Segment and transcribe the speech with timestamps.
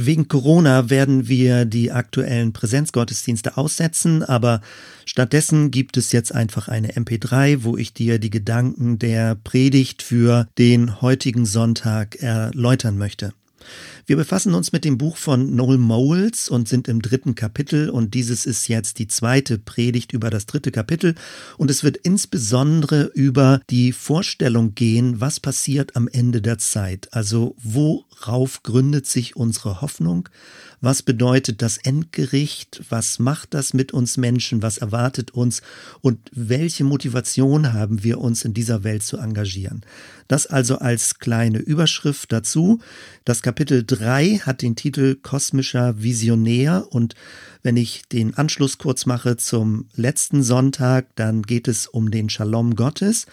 [0.00, 4.60] Wegen Corona werden wir die aktuellen Präsenzgottesdienste aussetzen, aber
[5.06, 10.46] stattdessen gibt es jetzt einfach eine MP3, wo ich dir die Gedanken der Predigt für
[10.56, 13.32] den heutigen Sonntag erläutern möchte.
[14.06, 18.14] Wir befassen uns mit dem Buch von Noel Moles und sind im dritten Kapitel und
[18.14, 21.14] dieses ist jetzt die zweite Predigt über das dritte Kapitel
[21.56, 27.08] und es wird insbesondere über die Vorstellung gehen, was passiert am Ende der Zeit.
[27.12, 30.28] Also worauf gründet sich unsere Hoffnung?
[30.80, 32.82] Was bedeutet das Endgericht?
[32.88, 34.62] Was macht das mit uns Menschen?
[34.62, 35.60] Was erwartet uns?
[36.00, 39.82] Und welche Motivation haben wir uns in dieser Welt zu engagieren?
[40.28, 42.80] Das also als kleine Überschrift dazu.
[43.24, 47.14] Das Kapitel 3 hat den Titel Kosmischer Visionär und
[47.62, 52.76] wenn ich den Anschluss kurz mache zum letzten Sonntag, dann geht es um den Shalom
[52.76, 53.26] Gottes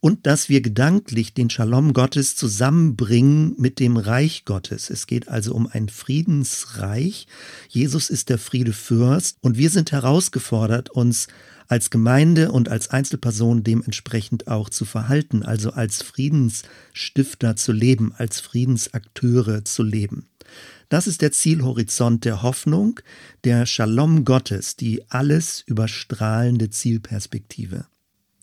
[0.00, 4.90] und dass wir gedanklich den Shalom Gottes zusammenbringen mit dem Reich Gottes.
[4.90, 7.26] Es geht also um ein Friedensreich.
[7.68, 11.28] Jesus ist der Friedefürst und wir sind herausgefordert, uns
[11.68, 18.40] als Gemeinde und als Einzelperson dementsprechend auch zu verhalten, also als Friedensstifter zu leben, als
[18.40, 20.28] Friedensakteure zu leben.
[20.92, 23.00] Das ist der Zielhorizont der Hoffnung,
[23.44, 27.86] der Shalom Gottes, die alles überstrahlende Zielperspektive.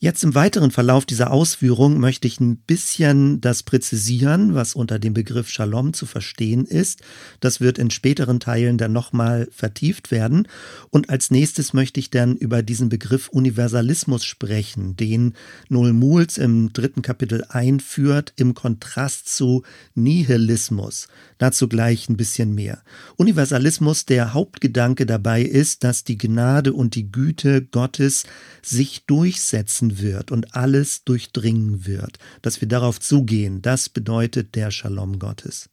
[0.02, 5.14] Jetzt im weiteren Verlauf dieser Ausführung möchte ich ein bisschen das präzisieren, was unter dem
[5.14, 7.02] Begriff Shalom zu verstehen ist.
[7.42, 10.48] Das wird in späteren Teilen dann nochmal vertieft werden.
[10.90, 15.34] Und als nächstes möchte ich dann über diesen Begriff Universalismus sprechen, den
[15.68, 19.64] Noel Muhls im dritten Kapitel einführt, im Kontrast zu
[19.96, 21.10] Nihilismus.
[21.40, 22.84] Dazu gleich ein bisschen mehr.
[23.18, 28.24] Universalismus, der Hauptgedanke dabei ist, dass die Gnade und die Güte Gottes
[28.62, 35.18] sich durchsetzen wird und alles durchdringen wird, dass wir darauf zugehen, das bedeutet der Shalom
[35.18, 35.70] Gottes.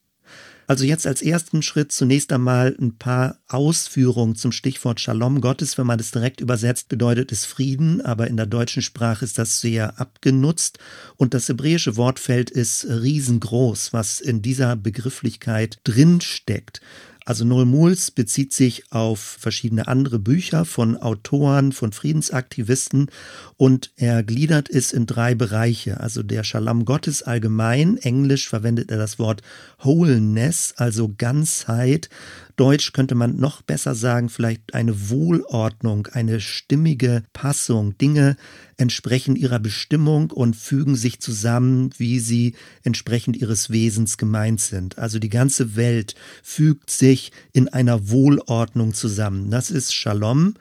[0.68, 5.78] Also jetzt als ersten Schritt zunächst einmal ein paar Ausführungen zum Stichwort Shalom Gottes.
[5.78, 9.60] Wenn man das direkt übersetzt, bedeutet es Frieden, aber in der deutschen Sprache ist das
[9.60, 10.80] sehr abgenutzt.
[11.16, 16.80] Und das hebräische Wortfeld ist riesengroß, was in dieser Begrifflichkeit drinsteckt.
[17.26, 23.10] Also Noel Muls bezieht sich auf verschiedene andere Bücher von Autoren, von Friedensaktivisten
[23.56, 25.98] und er gliedert es in drei Bereiche.
[25.98, 29.42] Also der Shalom Gottes allgemein, englisch verwendet er das Wort
[29.80, 32.10] Wholeness, also Ganzheit,
[32.56, 37.96] Deutsch könnte man noch besser sagen, vielleicht eine Wohlordnung, eine stimmige Passung.
[37.98, 38.36] Dinge
[38.78, 44.98] entsprechen ihrer Bestimmung und fügen sich zusammen, wie sie entsprechend ihres Wesens gemeint sind.
[44.98, 49.50] Also die ganze Welt fügt sich in einer Wohlordnung zusammen.
[49.50, 50.54] Das ist Shalom.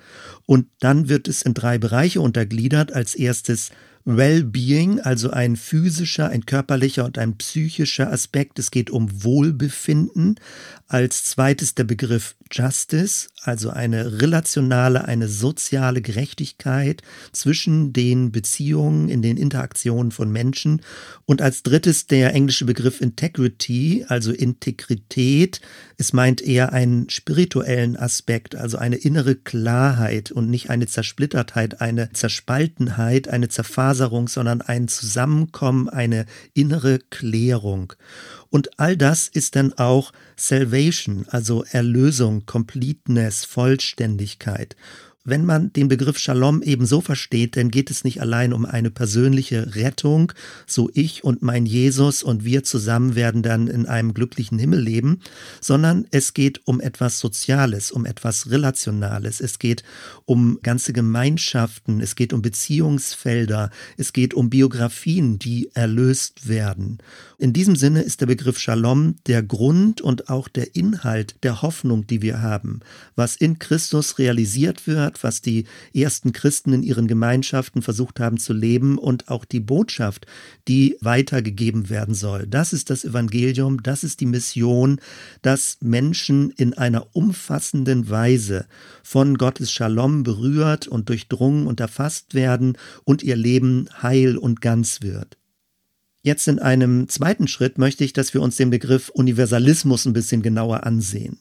[0.45, 2.91] Und dann wird es in drei Bereiche untergliedert.
[2.93, 3.71] Als erstes
[4.05, 8.59] Well-being, also ein physischer, ein körperlicher und ein psychischer Aspekt.
[8.59, 10.39] Es geht um Wohlbefinden.
[10.87, 17.01] Als zweites der Begriff Justice, also eine relationale, eine soziale Gerechtigkeit
[17.31, 20.81] zwischen den Beziehungen, in den Interaktionen von Menschen.
[21.25, 25.61] Und als drittes der englische Begriff Integrity, also Integrität.
[25.97, 32.11] Es meint eher einen spirituellen Aspekt, also eine innere Klarheit und nicht eine Zersplittertheit, eine
[32.11, 37.93] Zerspaltenheit, eine Zerfaserung, sondern ein Zusammenkommen, eine innere Klärung.
[38.55, 44.77] Und all das ist dann auch Salvation, also Erlösung, Completeness, Vollständigkeit.
[45.27, 48.91] Wenn man den Begriff Shalom eben so versteht, dann geht es nicht allein um eine
[48.91, 50.31] persönliche Rettung,
[50.67, 55.21] so ich und mein Jesus und wir zusammen werden dann in einem glücklichen Himmel leben,
[55.61, 59.83] sondern es geht um etwas Soziales, um etwas Relationales, es geht
[60.25, 66.99] um ganze Gemeinschaften, es geht um Beziehungsfelder, es geht um Biografien, die erlöst werden.
[67.39, 72.05] In diesem Sinne ist der Begriff Shalom der Grund und auch der Inhalt der Hoffnung,
[72.05, 72.81] die wir haben,
[73.15, 78.37] was in Christus realisiert wird, hat, was die ersten Christen in ihren Gemeinschaften versucht haben
[78.37, 80.25] zu leben und auch die Botschaft,
[80.67, 82.47] die weitergegeben werden soll.
[82.47, 84.99] Das ist das Evangelium, das ist die Mission,
[85.41, 88.65] dass Menschen in einer umfassenden Weise
[89.03, 95.01] von Gottes Shalom berührt und durchdrungen und erfasst werden und ihr Leben heil und ganz
[95.01, 95.37] wird.
[96.21, 100.41] Jetzt in einem zweiten Schritt möchte ich, dass wir uns den Begriff Universalismus ein bisschen
[100.41, 101.37] genauer ansehen.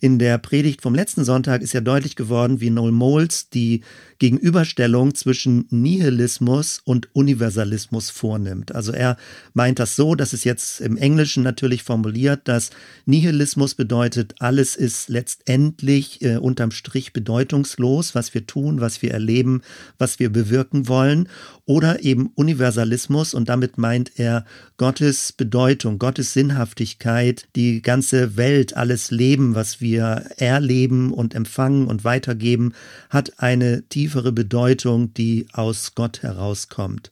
[0.00, 3.82] In der Predigt vom letzten Sonntag ist ja deutlich geworden, wie Noel Moles die
[4.20, 8.74] Gegenüberstellung zwischen Nihilismus und Universalismus vornimmt.
[8.74, 9.16] Also er
[9.54, 12.70] meint das so, dass es jetzt im Englischen natürlich formuliert, dass
[13.06, 19.62] Nihilismus bedeutet, alles ist letztendlich äh, unterm Strich bedeutungslos, was wir tun, was wir erleben,
[19.98, 21.28] was wir bewirken wollen.
[21.64, 24.44] Oder eben Universalismus und damit meint er
[24.78, 32.04] Gottes Bedeutung, Gottes Sinnhaftigkeit, die ganze Welt, alles Leben, was wir erleben und empfangen und
[32.04, 32.74] weitergeben,
[33.10, 37.10] hat eine tiefere Bedeutung, die aus Gott herauskommt.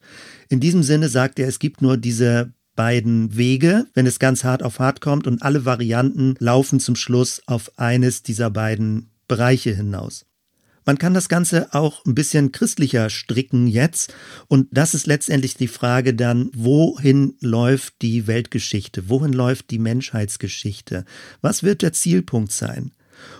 [0.48, 4.62] In diesem Sinne sagt er, es gibt nur diese beiden Wege, wenn es ganz hart
[4.62, 10.25] auf hart kommt und alle Varianten laufen zum Schluss auf eines dieser beiden Bereiche hinaus.
[10.86, 14.14] Man kann das Ganze auch ein bisschen christlicher stricken jetzt.
[14.46, 19.08] Und das ist letztendlich die Frage dann, wohin läuft die Weltgeschichte?
[19.08, 21.04] Wohin läuft die Menschheitsgeschichte?
[21.40, 22.92] Was wird der Zielpunkt sein?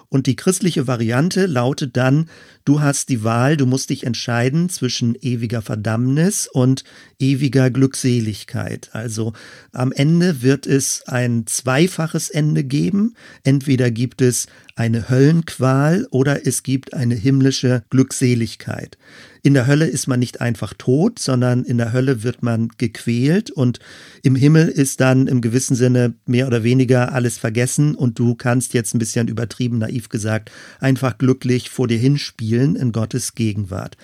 [0.09, 2.29] Und die christliche Variante lautet dann,
[2.65, 6.85] du hast die Wahl, du musst dich entscheiden zwischen ewiger Verdammnis und
[7.19, 8.91] ewiger Glückseligkeit.
[8.93, 9.33] Also
[9.73, 13.15] am Ende wird es ein zweifaches Ende geben.
[13.43, 18.99] Entweder gibt es eine Höllenqual oder es gibt eine himmlische Glückseligkeit.
[19.47, 23.49] In der Hölle ist man nicht einfach tot, sondern in der Hölle wird man gequält
[23.49, 23.79] und
[24.25, 28.75] im Himmel ist dann im gewissen Sinne mehr oder weniger alles vergessen und du kannst
[28.75, 30.51] jetzt ein bisschen übertrieben naiv gesagt
[30.81, 33.97] einfach glücklich vor dir hinspielen in Gottes Gegenwart.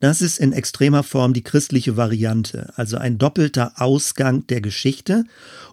[0.00, 5.24] Das ist in extremer Form die christliche Variante, also ein doppelter Ausgang der Geschichte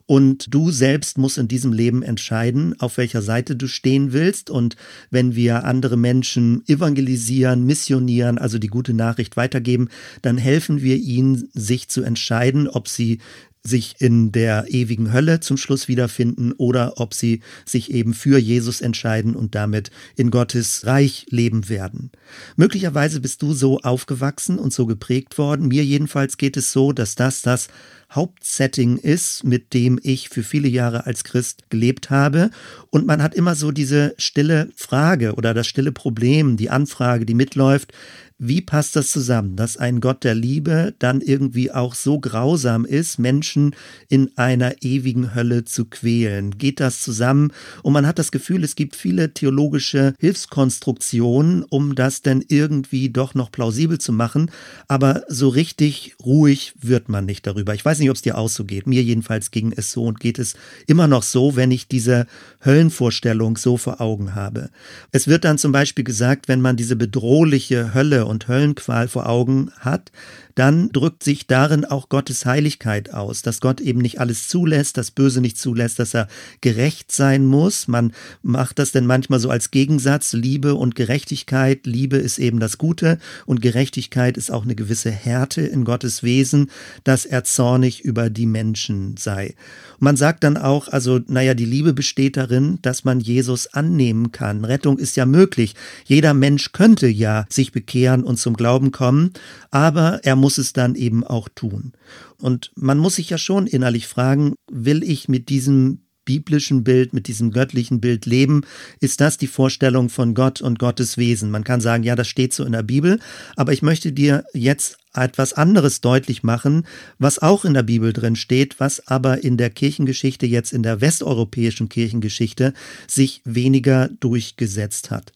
[0.06, 4.50] und du selbst musst in diesem Leben entscheiden, auf welcher Seite du stehen willst.
[4.50, 4.76] Und
[5.12, 9.90] wenn wir andere Menschen evangelisieren, missionieren, also die gute Nachricht weitergeben,
[10.22, 13.20] dann helfen wir ihnen, sich zu entscheiden, ob sie
[13.68, 18.82] sich in der ewigen Hölle zum Schluss wiederfinden oder ob sie sich eben für Jesus
[18.82, 22.12] entscheiden und damit in Gottes Reich leben werden.
[22.56, 25.68] Möglicherweise bist du so aufgewachsen und so geprägt worden.
[25.68, 27.68] Mir jedenfalls geht es so, dass das das
[28.12, 32.50] Hauptsetting ist, mit dem ich für viele Jahre als Christ gelebt habe.
[32.90, 37.34] Und man hat immer so diese stille Frage oder das stille Problem, die Anfrage, die
[37.34, 37.94] mitläuft.
[38.40, 43.18] Wie passt das zusammen, dass ein Gott der Liebe dann irgendwie auch so grausam ist,
[43.18, 43.76] Menschen
[44.10, 46.56] in einer ewigen Hölle zu quälen?
[46.60, 47.52] Geht das zusammen?
[47.82, 53.34] Und man hat das Gefühl, es gibt viele theologische Hilfskonstruktionen, um das denn irgendwie doch
[53.34, 54.52] noch plausibel zu machen.
[54.88, 57.74] Aber so richtig ruhig wird man nicht darüber.
[57.74, 58.88] Ich weiß nicht, ob es dir auch so geht.
[58.88, 60.56] Mir jedenfalls ging es so und geht es
[60.88, 62.28] immer noch so, wenn ich diese
[62.64, 64.70] Höllenvorstellung so vor Augen habe.
[65.12, 69.72] Es wird dann zum Beispiel gesagt, wenn man diese bedrohliche Hölle und Höllenqual vor Augen
[69.80, 70.12] hat,
[70.58, 75.12] dann drückt sich darin auch Gottes Heiligkeit aus, dass Gott eben nicht alles zulässt, das
[75.12, 76.28] Böse nicht zulässt, dass er
[76.62, 77.88] gerecht sein muss.
[77.88, 78.12] Man
[78.42, 81.86] macht das denn manchmal so als Gegensatz, Liebe und Gerechtigkeit.
[81.86, 86.72] Liebe ist eben das Gute und Gerechtigkeit ist auch eine gewisse Härte in Gottes Wesen,
[87.04, 89.54] dass er zornig über die Menschen sei.
[90.00, 94.66] Man sagt dann auch, also, naja, die Liebe besteht darin, dass man Jesus annehmen kann.
[94.66, 95.76] Rettung ist ja möglich.
[96.06, 99.32] Jeder Mensch könnte ja sich bekehren und zum Glauben kommen,
[99.72, 101.94] aber er muss es dann eben auch tun.
[102.40, 107.28] Und man muss sich ja schon innerlich fragen, will ich mit diesem biblischen Bild, mit
[107.28, 108.62] diesem göttlichen Bild leben,
[109.00, 111.50] ist das die Vorstellung von Gott und Gottes Wesen.
[111.50, 113.20] Man kann sagen, ja, das steht so in der Bibel,
[113.56, 116.86] aber ich möchte dir jetzt etwas anderes deutlich machen,
[117.20, 121.02] was auch in der Bibel drin steht, was aber in der Kirchengeschichte, jetzt in der
[121.02, 122.74] westeuropäischen Kirchengeschichte,
[123.08, 125.34] sich weniger durchgesetzt hat.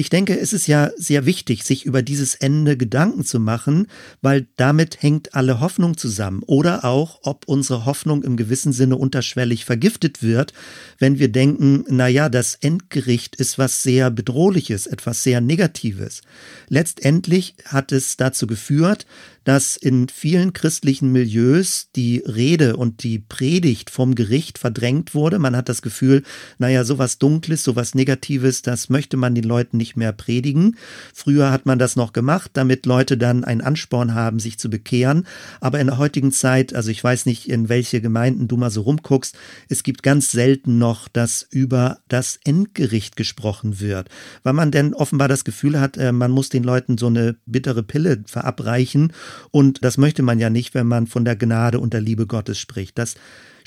[0.00, 3.88] Ich denke, es ist ja sehr wichtig, sich über dieses Ende Gedanken zu machen,
[4.22, 6.44] weil damit hängt alle Hoffnung zusammen.
[6.46, 10.52] Oder auch, ob unsere Hoffnung im gewissen Sinne unterschwellig vergiftet wird,
[11.00, 16.22] wenn wir denken, na ja, das Endgericht ist was sehr bedrohliches, etwas sehr Negatives.
[16.68, 19.04] Letztendlich hat es dazu geführt,
[19.48, 25.38] dass in vielen christlichen Milieus die Rede und die Predigt vom Gericht verdrängt wurde.
[25.38, 26.22] Man hat das Gefühl,
[26.58, 30.76] naja, sowas Dunkles, sowas Negatives, das möchte man den Leuten nicht mehr predigen.
[31.14, 35.26] Früher hat man das noch gemacht, damit Leute dann einen Ansporn haben, sich zu bekehren.
[35.62, 38.82] Aber in der heutigen Zeit, also ich weiß nicht, in welche Gemeinden du mal so
[38.82, 39.34] rumguckst,
[39.70, 44.10] es gibt ganz selten noch, dass über das Endgericht gesprochen wird,
[44.42, 47.82] weil man denn offenbar das Gefühl hat, äh, man muss den Leuten so eine bittere
[47.82, 49.14] Pille verabreichen
[49.50, 52.58] und das möchte man ja nicht, wenn man von der Gnade und der Liebe Gottes
[52.58, 52.98] spricht.
[52.98, 53.14] Das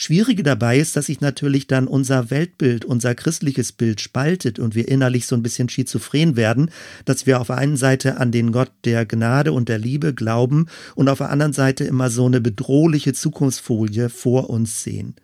[0.02, 4.88] Schwierige dabei ist, dass sich natürlich dann unser Weltbild, unser christliches Bild spaltet und wir
[4.88, 6.72] innerlich so ein bisschen schizophren werden,
[7.06, 10.66] dass wir auf der einen Seite an den Gott der Gnade und der Liebe glauben
[10.96, 15.16] und auf der anderen Seite immer so eine bedrohliche Zukunftsfolie vor uns sehen.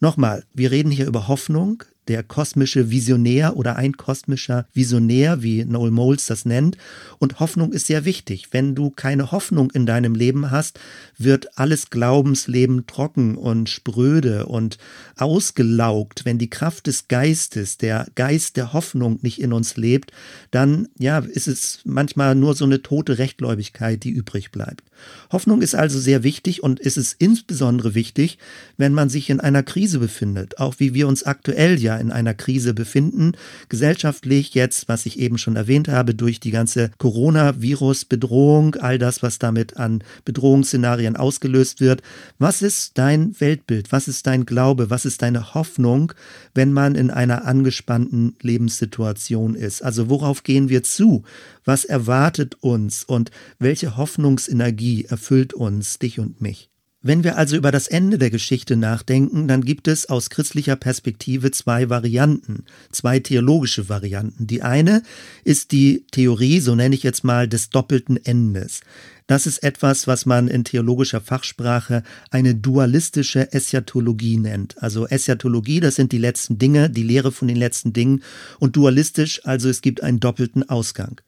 [0.00, 5.90] Nochmal, wir reden hier über Hoffnung, der kosmische Visionär oder ein kosmischer Visionär, wie Noel
[5.90, 6.76] Moles das nennt.
[7.18, 8.48] Und Hoffnung ist sehr wichtig.
[8.52, 10.78] Wenn du keine Hoffnung in deinem Leben hast,
[11.18, 14.78] wird alles Glaubensleben trocken und spröde und
[15.16, 16.24] ausgelaugt.
[16.24, 20.12] Wenn die Kraft des Geistes, der Geist der Hoffnung nicht in uns lebt,
[20.50, 24.82] dann, ja, ist es manchmal nur so eine tote Rechtgläubigkeit, die übrig bleibt.
[25.30, 28.38] Hoffnung ist also sehr wichtig und ist es insbesondere wichtig,
[28.76, 32.34] wenn man sich in einer Krise befindet, auch wie wir uns aktuell ja in einer
[32.34, 33.32] Krise befinden,
[33.68, 39.38] gesellschaftlich jetzt, was ich eben schon erwähnt habe, durch die ganze Coronavirus-Bedrohung, all das, was
[39.38, 42.02] damit an Bedrohungsszenarien ausgelöst wird.
[42.38, 43.92] Was ist dein Weltbild?
[43.92, 44.90] Was ist dein Glaube?
[44.90, 46.12] Was ist deine Hoffnung,
[46.54, 49.82] wenn man in einer angespannten Lebenssituation ist?
[49.82, 51.24] Also worauf gehen wir zu?
[51.64, 56.70] Was erwartet uns und welche Hoffnungsenergie erfüllt uns, dich und mich?
[57.06, 61.50] Wenn wir also über das Ende der Geschichte nachdenken, dann gibt es aus christlicher Perspektive
[61.50, 64.46] zwei Varianten, zwei theologische Varianten.
[64.46, 65.02] Die eine
[65.44, 68.80] ist die Theorie, so nenne ich jetzt mal, des doppelten Endes.
[69.26, 74.82] Das ist etwas, was man in theologischer Fachsprache eine dualistische Eschatologie nennt.
[74.82, 78.22] Also Eschatologie, das sind die letzten Dinge, die Lehre von den letzten Dingen
[78.60, 81.20] und dualistisch, also es gibt einen doppelten Ausgang.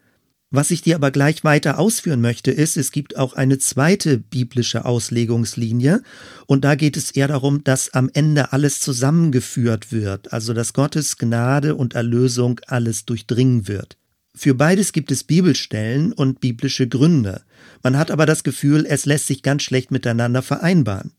[0.50, 4.84] Was ich dir aber gleich weiter ausführen möchte, ist, es gibt auch eine zweite biblische
[4.84, 6.02] Auslegungslinie
[6.46, 11.18] und da geht es eher darum, dass am Ende alles zusammengeführt wird, also dass Gottes
[11.18, 13.96] Gnade und Erlösung alles durchdringen wird.
[14.36, 17.42] Für beides gibt es Bibelstellen und biblische Gründe.
[17.82, 21.12] Man hat aber das Gefühl, es lässt sich ganz schlecht miteinander vereinbaren.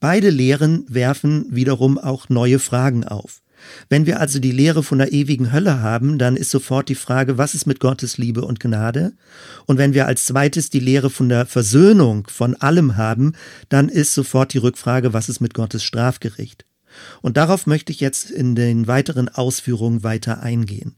[0.00, 3.40] Beide Lehren werfen wiederum auch neue Fragen auf.
[3.88, 7.38] Wenn wir also die Lehre von der ewigen Hölle haben, dann ist sofort die Frage,
[7.38, 9.12] was ist mit Gottes Liebe und Gnade?
[9.66, 13.32] Und wenn wir als zweites die Lehre von der Versöhnung von allem haben,
[13.68, 16.64] dann ist sofort die Rückfrage, was ist mit Gottes Strafgericht?
[17.22, 20.96] Und darauf möchte ich jetzt in den weiteren Ausführungen weiter eingehen.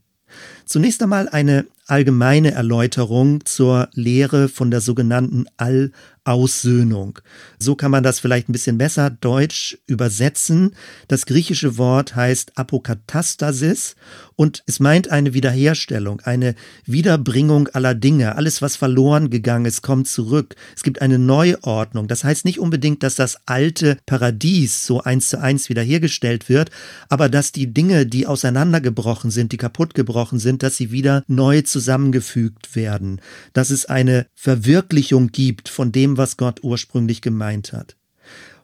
[0.69, 5.91] Zunächst einmal eine allgemeine Erläuterung zur Lehre von der sogenannten All-
[6.29, 7.17] Aussöhnung.
[7.57, 10.75] So kann man das vielleicht ein bisschen besser deutsch übersetzen.
[11.07, 13.95] Das griechische Wort heißt Apokatastasis
[14.35, 16.53] und es meint eine Wiederherstellung, eine
[16.85, 18.35] Wiederbringung aller Dinge.
[18.35, 20.55] Alles, was verloren gegangen ist, kommt zurück.
[20.75, 22.07] Es gibt eine Neuordnung.
[22.07, 26.69] Das heißt nicht unbedingt, dass das alte Paradies so eins zu eins wiederhergestellt wird,
[27.09, 32.75] aber dass die Dinge, die auseinandergebrochen sind, die kaputtgebrochen sind, dass sie wieder neu zusammengefügt
[32.75, 33.21] werden.
[33.53, 37.95] Dass es eine Verwirklichung gibt von dem, was Gott ursprünglich gemeint hat.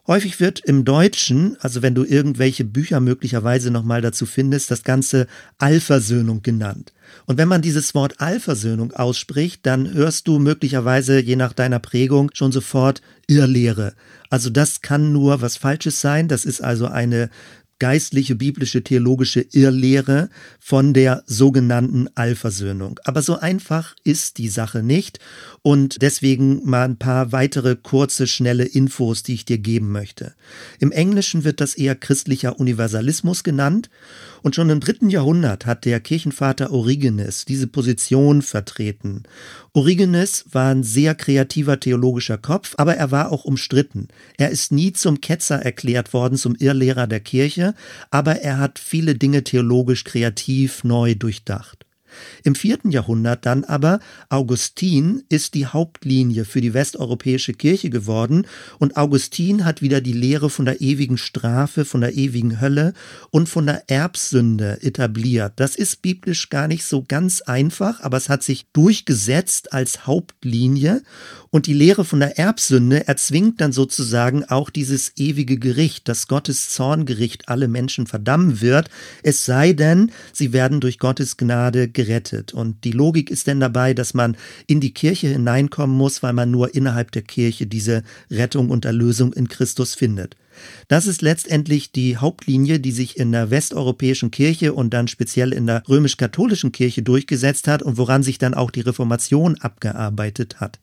[0.07, 5.25] Häufig wird im Deutschen, also wenn du irgendwelche Bücher möglicherweise nochmal dazu findest, das Ganze
[5.57, 6.93] Allversöhnung genannt.
[7.25, 12.29] Und wenn man dieses Wort Allversöhnung ausspricht, dann hörst du möglicherweise, je nach deiner Prägung,
[12.35, 13.93] schon sofort Irrlehre.
[14.29, 16.27] Also das kann nur was Falsches sein.
[16.27, 17.31] Das ist also eine
[17.79, 20.29] geistliche, biblische, theologische Irrlehre
[20.59, 22.99] von der sogenannten Allversöhnung.
[23.03, 25.19] Aber so einfach ist die Sache nicht
[25.61, 30.35] und deswegen mal ein paar weitere kurze, schnelle Infos, die ich dir geben möchte.
[30.79, 33.89] Im Englischen wird das eher christlicher Universalismus genannt
[34.45, 39.23] und schon im dritten Jahrhundert hat der Kirchenvater Origenes diese Position vertreten.
[39.73, 44.07] Origenes war ein sehr kreativer theologischer Kopf, aber er war auch umstritten.
[44.37, 47.64] Er ist nie zum Ketzer erklärt worden, zum Irrlehrer der Kirche,
[48.11, 51.84] aber er hat viele Dinge theologisch kreativ neu durchdacht.
[52.43, 58.47] Im vierten Jahrhundert dann aber Augustin ist die Hauptlinie für die westeuropäische Kirche geworden
[58.79, 62.93] und Augustin hat wieder die Lehre von der ewigen Strafe, von der ewigen Hölle
[63.31, 65.53] und von der Erbsünde etabliert.
[65.57, 71.01] Das ist biblisch gar nicht so ganz einfach, aber es hat sich durchgesetzt als Hauptlinie
[71.49, 76.69] und die Lehre von der Erbsünde erzwingt dann sozusagen auch dieses ewige Gericht, dass Gottes
[76.69, 78.89] Zorngericht alle Menschen verdammen wird,
[79.23, 82.04] es sei denn, sie werden durch Gottes Gnade gerettet.
[82.53, 86.51] Und die Logik ist denn dabei, dass man in die Kirche hineinkommen muss, weil man
[86.51, 90.35] nur innerhalb der Kirche diese Rettung und Erlösung in Christus findet.
[90.87, 95.67] Das ist letztendlich die Hauptlinie, die sich in der westeuropäischen Kirche und dann speziell in
[95.67, 100.79] der römisch-katholischen Kirche durchgesetzt hat und woran sich dann auch die Reformation abgearbeitet hat.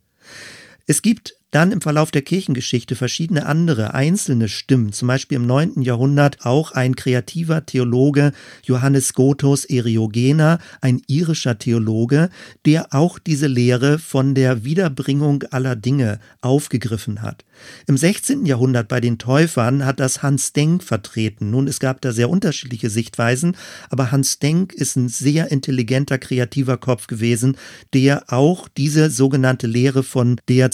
[0.86, 5.82] Es gibt dann im Verlauf der Kirchengeschichte verschiedene andere einzelne Stimmen, zum Beispiel im 9.
[5.82, 8.32] Jahrhundert auch ein kreativer Theologe,
[8.64, 12.30] Johannes Gothos Eriogena, ein irischer Theologe,
[12.64, 17.44] der auch diese Lehre von der Wiederbringung aller Dinge aufgegriffen hat.
[17.86, 18.46] Im 16.
[18.46, 21.50] Jahrhundert bei den Täufern hat das Hans Denk vertreten.
[21.50, 23.56] Nun, es gab da sehr unterschiedliche Sichtweisen,
[23.90, 27.56] aber Hans Denk ist ein sehr intelligenter, kreativer Kopf gewesen,
[27.92, 30.70] der auch diese sogenannte Lehre von der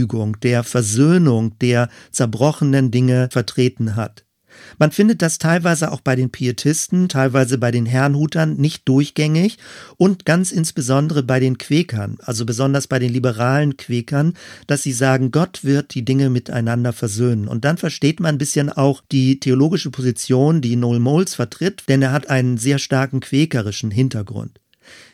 [0.00, 4.24] Zusammenfügung, der Versöhnung der zerbrochenen Dinge vertreten hat.
[4.78, 9.58] Man findet das teilweise auch bei den Pietisten, teilweise bei den Herrnhutern nicht durchgängig
[9.96, 14.34] und ganz insbesondere bei den Quäkern, also besonders bei den liberalen Quäkern,
[14.66, 17.46] dass sie sagen, Gott wird die Dinge miteinander versöhnen.
[17.46, 22.02] Und dann versteht man ein bisschen auch die theologische Position, die Noel Moles vertritt, denn
[22.02, 24.60] er hat einen sehr starken quäkerischen Hintergrund.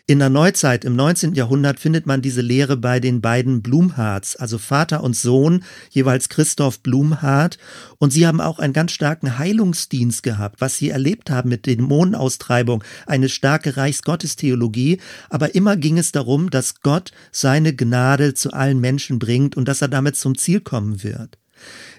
[0.08, 1.34] In der Neuzeit, im 19.
[1.34, 6.78] Jahrhundert, findet man diese Lehre bei den beiden Blumhards, also Vater und Sohn, jeweils Christoph
[6.78, 7.58] Blumhardt.
[7.98, 12.84] Und sie haben auch einen ganz starken Heilungsdienst gehabt, was sie erlebt haben mit Dämonenaustreibung,
[13.06, 15.00] eine starke Reichsgottestheologie.
[15.28, 19.82] Aber immer ging es darum, dass Gott seine Gnade zu allen Menschen bringt und dass
[19.82, 21.36] er damit zum Ziel kommen wird.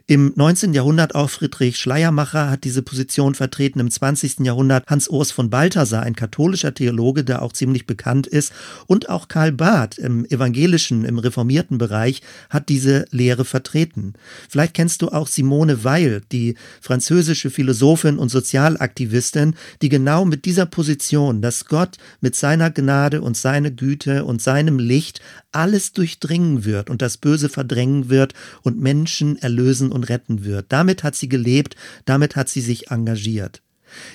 [0.10, 0.74] Im 19.
[0.74, 3.82] Jahrhundert auch Friedrich Schleiermacher hat diese Position vertreten.
[3.82, 4.40] Im 20.
[4.40, 8.54] Jahrhundert Hans Urs von Balthasar, ein katholischer Theologe, der auch ziemlich bekannt ist.
[8.86, 14.14] Und auch Karl Barth im evangelischen, im reformierten Bereich hat diese Lehre vertreten.
[14.48, 20.68] Vielleicht kennst du auch Simone Weil, die französische Philosophin und Sozialaktivistin, die genau mit dieser
[20.68, 25.20] Position, dass Gott mit seiner Gnade und seiner Güte und seinem Licht
[25.52, 30.68] alles durchdringen wird und das Böse verdrängen wird und Menschen erlösen und retten wird.
[30.70, 31.76] Damit hat sie gelebt,
[32.06, 33.62] damit hat sie sich engagiert.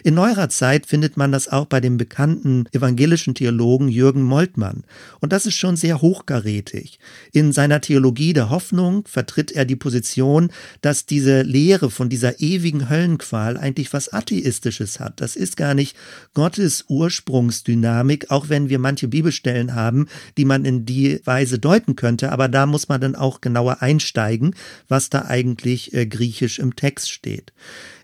[0.05, 4.85] In neuerer Zeit findet man das auch bei dem bekannten evangelischen Theologen Jürgen Moltmann.
[5.21, 6.99] Und das ist schon sehr hochkarätig.
[7.33, 12.89] In seiner Theologie der Hoffnung vertritt er die Position, dass diese Lehre von dieser ewigen
[12.89, 15.21] Höllenqual eigentlich was Atheistisches hat.
[15.21, 15.97] Das ist gar nicht
[16.35, 22.33] Gottes Ursprungsdynamik, auch wenn wir manche Bibelstellen haben, die man in die Weise deuten könnte.
[22.33, 24.55] Aber da muss man dann auch genauer einsteigen,
[24.89, 27.53] was da eigentlich äh, griechisch im Text steht.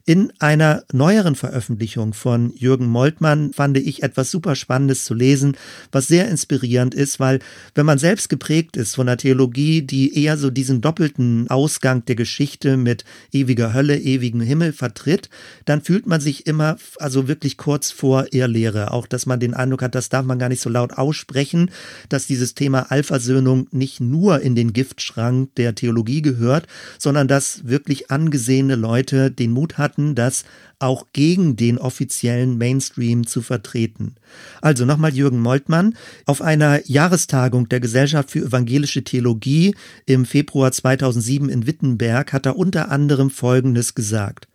[0.09, 5.55] In einer neueren Veröffentlichung von Jürgen Moltmann fand ich etwas super Spannendes zu lesen,
[5.93, 7.41] was sehr inspirierend ist, weil
[7.75, 12.15] wenn man selbst geprägt ist von einer Theologie, die eher so diesen doppelten Ausgang der
[12.15, 15.29] Geschichte mit ewiger Hölle, ewigem Himmel vertritt,
[15.67, 18.93] dann fühlt man sich immer also wirklich kurz vor Irrlehre.
[18.93, 21.71] Auch, dass man den Eindruck hat, das darf man gar nicht so laut aussprechen,
[22.09, 26.67] dass dieses Thema Allversöhnung nicht nur in den Giftschrank der Theologie gehört,
[26.99, 30.45] sondern dass wirklich angesehene Leute den Mut hatten, hatten, das
[30.78, 34.14] auch gegen den offiziellen Mainstream zu vertreten.
[34.62, 35.95] Also nochmal Jürgen Moltmann.
[36.25, 39.75] Auf einer Jahrestagung der Gesellschaft für evangelische Theologie
[40.07, 44.49] im Februar 2007 in Wittenberg hat er unter anderem Folgendes gesagt.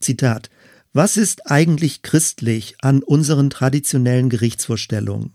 [0.00, 0.50] Zitat.
[0.94, 5.32] Was ist eigentlich christlich an unseren traditionellen Gerichtsvorstellungen?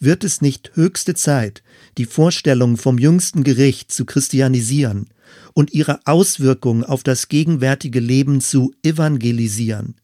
[0.00, 1.62] Wird es nicht höchste Zeit,
[1.98, 5.08] die Vorstellung vom jüngsten Gericht zu christianisieren,
[5.52, 9.96] und ihre Auswirkungen auf das gegenwärtige Leben zu evangelisieren,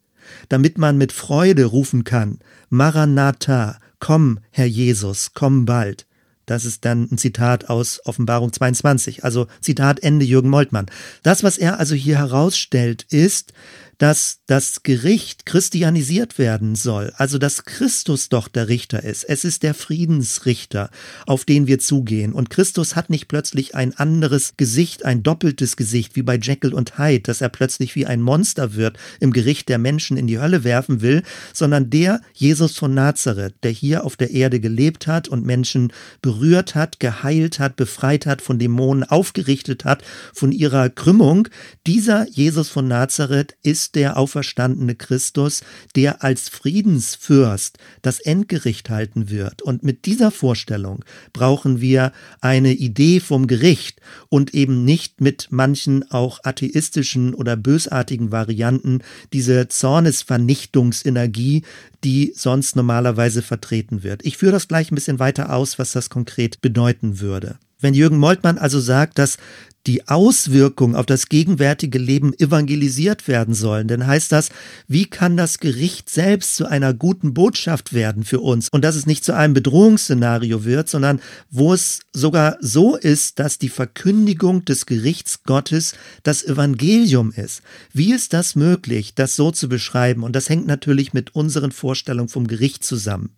[0.49, 6.07] damit man mit Freude rufen kann, Maranatha, komm, Herr Jesus, komm bald.
[6.47, 10.87] Das ist dann ein Zitat aus Offenbarung 22, also Zitat Ende Jürgen Moltmann.
[11.23, 13.53] Das, was er also hier herausstellt, ist,
[14.01, 19.25] dass das Gericht christianisiert werden soll, also dass Christus doch der Richter ist.
[19.25, 20.89] Es ist der Friedensrichter,
[21.27, 22.33] auf den wir zugehen.
[22.33, 26.99] Und Christus hat nicht plötzlich ein anderes Gesicht, ein doppeltes Gesicht, wie bei Jekyll und
[26.99, 30.65] Hyde, dass er plötzlich wie ein Monster wird, im Gericht der Menschen in die Hölle
[30.65, 35.45] werfen will, sondern der Jesus von Nazareth, der hier auf der Erde gelebt hat und
[35.45, 41.49] Menschen berührt hat, geheilt hat, befreit hat, von Dämonen aufgerichtet hat, von ihrer Krümmung,
[41.87, 45.63] dieser Jesus von Nazareth ist der auferstandene Christus,
[45.97, 49.63] der als Friedensfürst das Endgericht halten wird.
[49.63, 56.11] Und mit dieser Vorstellung brauchen wir eine Idee vom Gericht und eben nicht mit manchen
[56.11, 59.01] auch atheistischen oder bösartigen Varianten
[59.33, 61.63] diese Zornesvernichtungsenergie,
[62.05, 64.25] die sonst normalerweise vertreten wird.
[64.25, 67.59] Ich führe das gleich ein bisschen weiter aus, was das konkret bedeuten würde.
[67.81, 69.39] Wenn Jürgen Moltmann also sagt, dass
[69.87, 74.51] die Auswirkungen auf das gegenwärtige Leben evangelisiert werden sollen, dann heißt das,
[74.89, 79.07] wie kann das Gericht selbst zu einer guten Botschaft werden für uns und dass es
[79.07, 84.87] nicht zu einem Bedrohungsszenario wird, sondern wo es sogar so ist, dass die Verkündigung des
[84.87, 87.63] Gerichts Gottes das Evangelium ist.
[87.93, 90.23] Wie ist das möglich, das so zu beschreiben?
[90.23, 93.31] Und das hängt natürlich mit unseren Vorstellungen vom Gericht zusammen.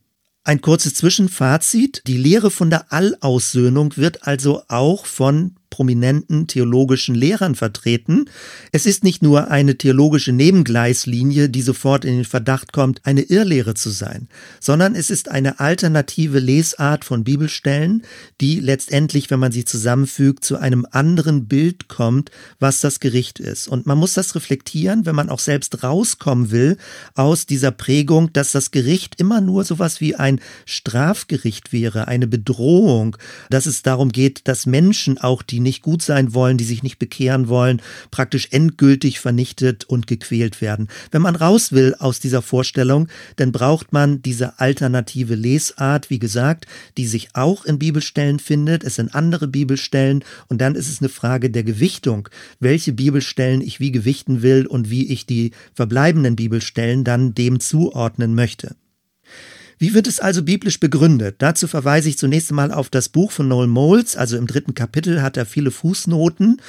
[0.44, 2.02] Ein kurzes Zwischenfazit.
[2.08, 8.26] Die Lehre von der Allaussöhnung wird also auch von prominenten theologischen Lehrern vertreten.
[8.72, 13.72] Es ist nicht nur eine theologische Nebengleislinie, die sofort in den Verdacht kommt, eine Irrlehre
[13.72, 14.28] zu sein,
[14.60, 18.02] sondern es ist eine alternative Lesart von Bibelstellen,
[18.42, 22.30] die letztendlich, wenn man sie zusammenfügt, zu einem anderen Bild kommt,
[22.60, 23.66] was das Gericht ist.
[23.66, 26.76] Und man muss das reflektieren, wenn man auch selbst rauskommen will
[27.14, 33.16] aus dieser Prägung, dass das Gericht immer nur sowas wie ein Strafgericht wäre, eine Bedrohung,
[33.48, 36.98] dass es darum geht, dass Menschen auch, die nicht gut sein wollen, die sich nicht
[36.98, 40.88] bekehren wollen, praktisch endgültig vernichtet und gequält werden.
[41.10, 46.66] Wenn man raus will aus dieser Vorstellung, dann braucht man diese alternative Lesart, wie gesagt,
[46.96, 48.84] die sich auch in Bibelstellen findet.
[48.84, 52.28] Es sind andere Bibelstellen und dann ist es eine Frage der Gewichtung,
[52.60, 58.34] welche Bibelstellen ich wie gewichten will und wie ich die verbleibenden Bibelstellen dann dem zuordnen
[58.34, 58.76] möchte.
[59.82, 61.34] Wie wird es also biblisch begründet?
[61.38, 65.22] Dazu verweise ich zunächst einmal auf das Buch von Noel Moles, also im dritten Kapitel
[65.22, 66.60] hat er viele Fußnoten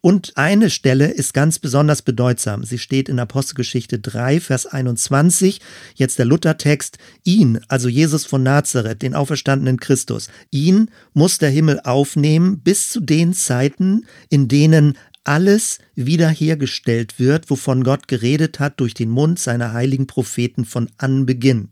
[0.00, 2.64] und eine Stelle ist ganz besonders bedeutsam.
[2.64, 5.60] Sie steht in Apostelgeschichte 3, Vers 21,
[5.96, 11.78] jetzt der Luthertext, ihn, also Jesus von Nazareth, den auferstandenen Christus, ihn muss der Himmel
[11.84, 18.94] aufnehmen bis zu den Zeiten, in denen alles wiederhergestellt wird, wovon Gott geredet hat durch
[18.94, 21.68] den Mund seiner heiligen Propheten von Anbeginn.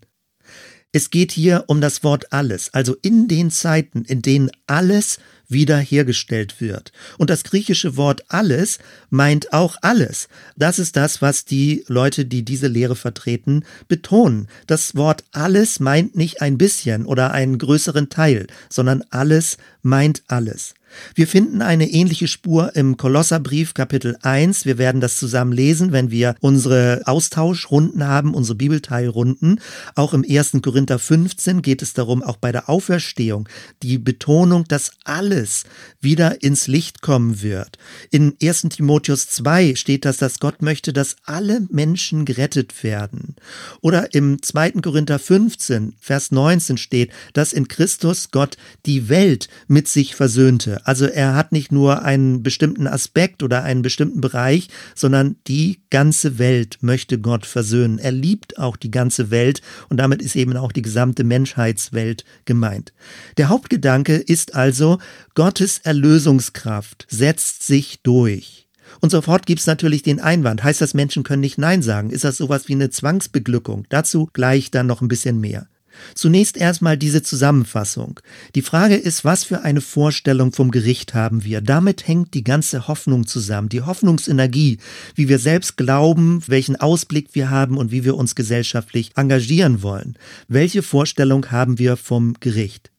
[0.92, 6.60] Es geht hier um das Wort alles, also in den Zeiten, in denen alles wiederhergestellt
[6.60, 6.92] wird.
[7.16, 10.28] Und das griechische Wort alles meint auch alles.
[10.56, 14.48] Das ist das, was die Leute, die diese Lehre vertreten, betonen.
[14.66, 20.74] Das Wort alles meint nicht ein bisschen oder einen größeren Teil, sondern alles meint alles.
[21.14, 24.64] Wir finden eine ähnliche Spur im Kolosserbrief Kapitel 1.
[24.64, 29.60] Wir werden das zusammen lesen, wenn wir unsere Austauschrunden haben, unsere Bibelteilrunden.
[29.94, 30.58] Auch im 1.
[30.62, 33.48] Korinther 15 geht es darum, auch bei der Auferstehung,
[33.82, 35.64] die Betonung, dass alles
[36.00, 37.78] wieder ins Licht kommen wird.
[38.10, 38.62] In 1.
[38.70, 43.36] Timotheus 2 steht das, dass Gott möchte, dass alle Menschen gerettet werden.
[43.80, 44.72] Oder im 2.
[44.82, 50.79] Korinther 15, Vers 19 steht, dass in Christus Gott die Welt mit sich versöhnte.
[50.84, 56.38] Also er hat nicht nur einen bestimmten Aspekt oder einen bestimmten Bereich, sondern die ganze
[56.38, 57.98] Welt möchte Gott versöhnen.
[57.98, 62.92] Er liebt auch die ganze Welt und damit ist eben auch die gesamte Menschheitswelt gemeint.
[63.36, 64.98] Der Hauptgedanke ist also,
[65.34, 68.68] Gottes Erlösungskraft setzt sich durch.
[69.00, 70.64] Und sofort gibt's natürlich den Einwand.
[70.64, 72.10] Heißt das, Menschen können nicht Nein sagen?
[72.10, 73.86] Ist das sowas wie eine Zwangsbeglückung?
[73.88, 75.68] Dazu gleich dann noch ein bisschen mehr.
[76.14, 78.20] Zunächst erstmal diese Zusammenfassung.
[78.54, 81.60] Die Frage ist, was für eine Vorstellung vom Gericht haben wir?
[81.60, 84.78] Damit hängt die ganze Hoffnung zusammen, die Hoffnungsenergie,
[85.14, 90.16] wie wir selbst glauben, welchen Ausblick wir haben und wie wir uns gesellschaftlich engagieren wollen.
[90.48, 92.89] Welche Vorstellung haben wir vom Gericht?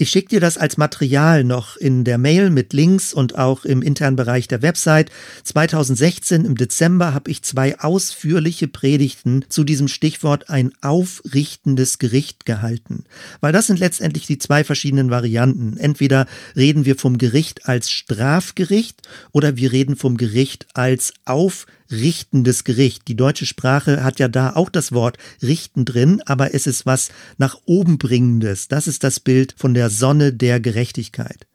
[0.00, 3.82] Ich schicke dir das als Material noch in der Mail mit Links und auch im
[3.82, 5.10] internen Bereich der Website.
[5.44, 13.04] 2016 im Dezember habe ich zwei ausführliche Predigten zu diesem Stichwort ein aufrichtendes Gericht gehalten.
[13.42, 15.76] Weil das sind letztendlich die zwei verschiedenen Varianten.
[15.76, 16.24] Entweder
[16.56, 23.08] reden wir vom Gericht als Strafgericht oder wir reden vom Gericht als aufrichtendes richtendes Gericht.
[23.08, 27.10] Die deutsche Sprache hat ja da auch das Wort richten drin, aber es ist was
[27.38, 28.68] nach oben bringendes.
[28.68, 31.46] Das ist das Bild von der Sonne der Gerechtigkeit.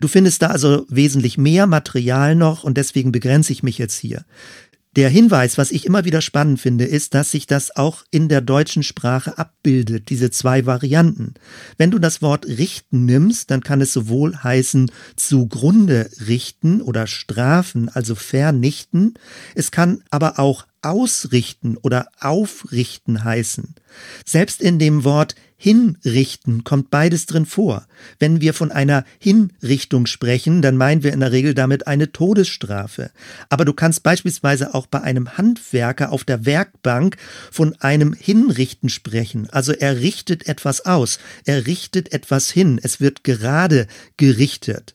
[0.00, 4.24] Du findest da also wesentlich mehr Material noch und deswegen begrenze ich mich jetzt hier.
[4.96, 8.40] Der Hinweis, was ich immer wieder spannend finde, ist, dass sich das auch in der
[8.40, 11.34] deutschen Sprache abbildet, diese zwei Varianten.
[11.76, 17.88] Wenn du das Wort richten nimmst, dann kann es sowohl heißen zugrunde richten oder strafen,
[17.88, 19.14] also vernichten.
[19.56, 23.74] Es kann aber auch ausrichten oder aufrichten heißen.
[24.24, 27.86] Selbst in dem Wort hinrichten kommt beides drin vor.
[28.18, 33.10] Wenn wir von einer Hinrichtung sprechen, dann meinen wir in der Regel damit eine Todesstrafe.
[33.48, 37.16] Aber du kannst beispielsweise auch bei einem Handwerker auf der Werkbank
[37.50, 39.48] von einem Hinrichten sprechen.
[39.50, 43.86] Also er richtet etwas aus, er richtet etwas hin, es wird gerade
[44.18, 44.94] gerichtet.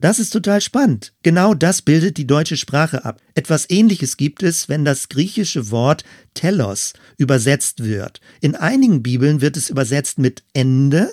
[0.00, 1.12] Das ist total spannend.
[1.22, 3.20] Genau das bildet die deutsche Sprache ab.
[3.34, 8.20] Etwas ähnliches gibt es, wenn das griechische Wort telos übersetzt wird.
[8.40, 11.12] In einigen Bibeln wird es übersetzt mit Ende,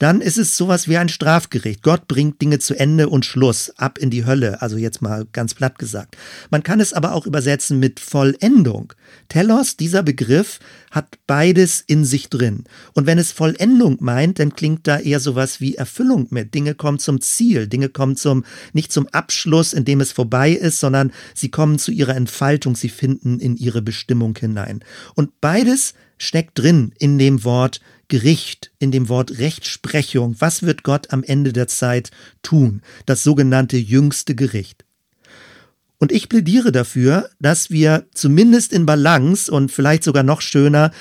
[0.00, 1.82] dann ist es sowas wie ein Strafgericht.
[1.82, 5.52] Gott bringt Dinge zu Ende und Schluss, ab in die Hölle, also jetzt mal ganz
[5.52, 6.16] platt gesagt.
[6.50, 8.94] Man kann es aber auch übersetzen mit Vollendung.
[9.28, 10.58] Telos, dieser Begriff,
[10.90, 12.64] hat beides in sich drin.
[12.94, 16.54] Und wenn es Vollendung meint, dann klingt da eher sowas wie Erfüllung mit.
[16.54, 20.80] Dinge kommen zum Ziel, Dinge kommen zum, nicht zum Abschluss, in dem es vorbei ist,
[20.80, 24.82] sondern sie kommen zu ihrer Entfaltung, sie finden in ihre Bestimmung hinein.
[25.14, 29.89] Und beides steckt drin in dem Wort Gericht, in dem Wort Rechtsprechung.
[30.40, 32.10] Was wird Gott am Ende der Zeit
[32.42, 32.82] tun?
[33.06, 34.84] Das sogenannte jüngste Gericht.
[35.98, 40.92] Und ich plädiere dafür, dass wir zumindest in Balance und vielleicht sogar noch schöner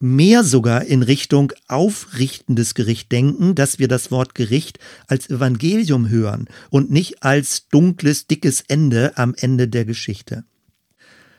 [0.00, 6.48] mehr sogar in Richtung aufrichtendes Gericht denken, dass wir das Wort Gericht als Evangelium hören
[6.70, 10.44] und nicht als dunkles, dickes Ende am Ende der Geschichte.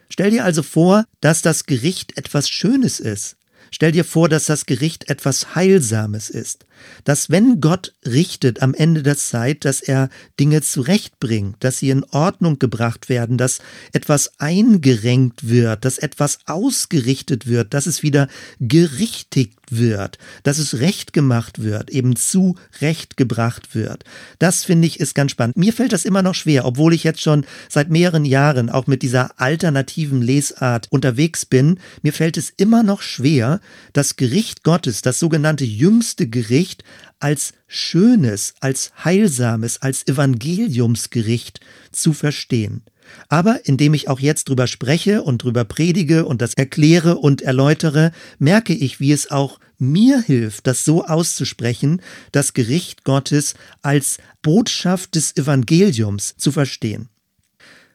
[0.10, 3.38] Stell dir also vor, dass das Gericht etwas Schönes ist,
[3.74, 6.66] Stell dir vor, dass das Gericht etwas Heilsames ist,
[7.06, 10.10] dass wenn Gott richtet am Ende der Zeit, dass er
[10.42, 13.60] Dinge zurechtbringt, dass sie in Ordnung gebracht werden, dass
[13.94, 18.28] etwas eingerenkt wird, dass etwas ausgerichtet wird, dass es wieder
[18.60, 24.04] gerichtigt wird, dass es recht gemacht wird, eben zu Recht gebracht wird.
[24.40, 25.58] Das finde ich ist ganz spannend.
[25.58, 29.02] Mir fällt das immer noch schwer, obwohl ich jetzt schon seit mehreren Jahren auch mit
[29.02, 31.80] dieser alternativen Lesart unterwegs bin.
[32.02, 33.60] Mir fällt es immer noch schwer,
[33.94, 36.84] das Gericht Gottes, das sogenannte jüngste Gericht,
[37.20, 41.60] als schönes, als heilsames, als Evangeliumsgericht
[41.92, 42.84] zu verstehen.
[43.30, 48.12] Aber indem ich auch jetzt drüber spreche und drüber predige und das erkläre und erläutere,
[48.40, 55.16] merke ich, wie es auch mir hilft, das so auszusprechen, das Gericht Gottes als Botschaft
[55.16, 57.11] des Evangeliums zu verstehen.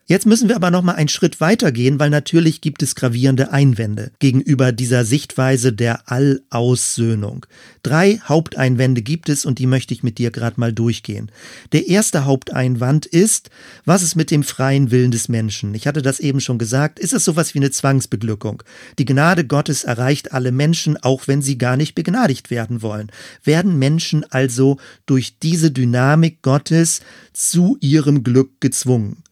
[0.08, 3.50] Jetzt müssen wir aber noch mal einen Schritt weiter gehen, weil natürlich gibt es gravierende
[3.50, 7.44] Einwände gegenüber dieser Sichtweise der Allaussöhnung.
[7.82, 11.32] Drei Haupteinwände gibt es und die möchte ich mit dir gerade mal durchgehen.
[11.72, 13.50] Der erste Haupteinwand ist,
[13.84, 15.74] was ist mit dem freien Willen des Menschen?
[15.74, 18.62] Ich hatte das eben schon gesagt, ist es sowas wie eine Zwangsbeglückung?
[19.00, 23.10] Die Gnade Gottes erreicht alle Menschen, auch wenn sie gar nicht begnadigt werden wollen.
[23.42, 27.00] Werden Menschen also durch diese Dynamik Gottes
[27.32, 29.24] zu ihrem Glück gezwungen?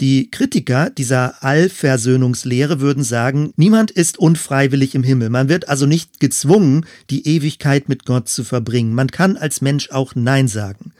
[0.00, 5.30] Die Kritiker dieser Allversöhnungslehre würden sagen, niemand ist unfreiwillig im Himmel.
[5.30, 8.94] Man wird also nicht gezwungen, die Ewigkeit mit Gott zu verbringen.
[8.94, 10.92] Man kann als Mensch auch Nein sagen.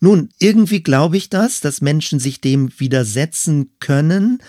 [0.00, 4.40] Nun, irgendwie glaube ich das, dass Menschen sich dem widersetzen können,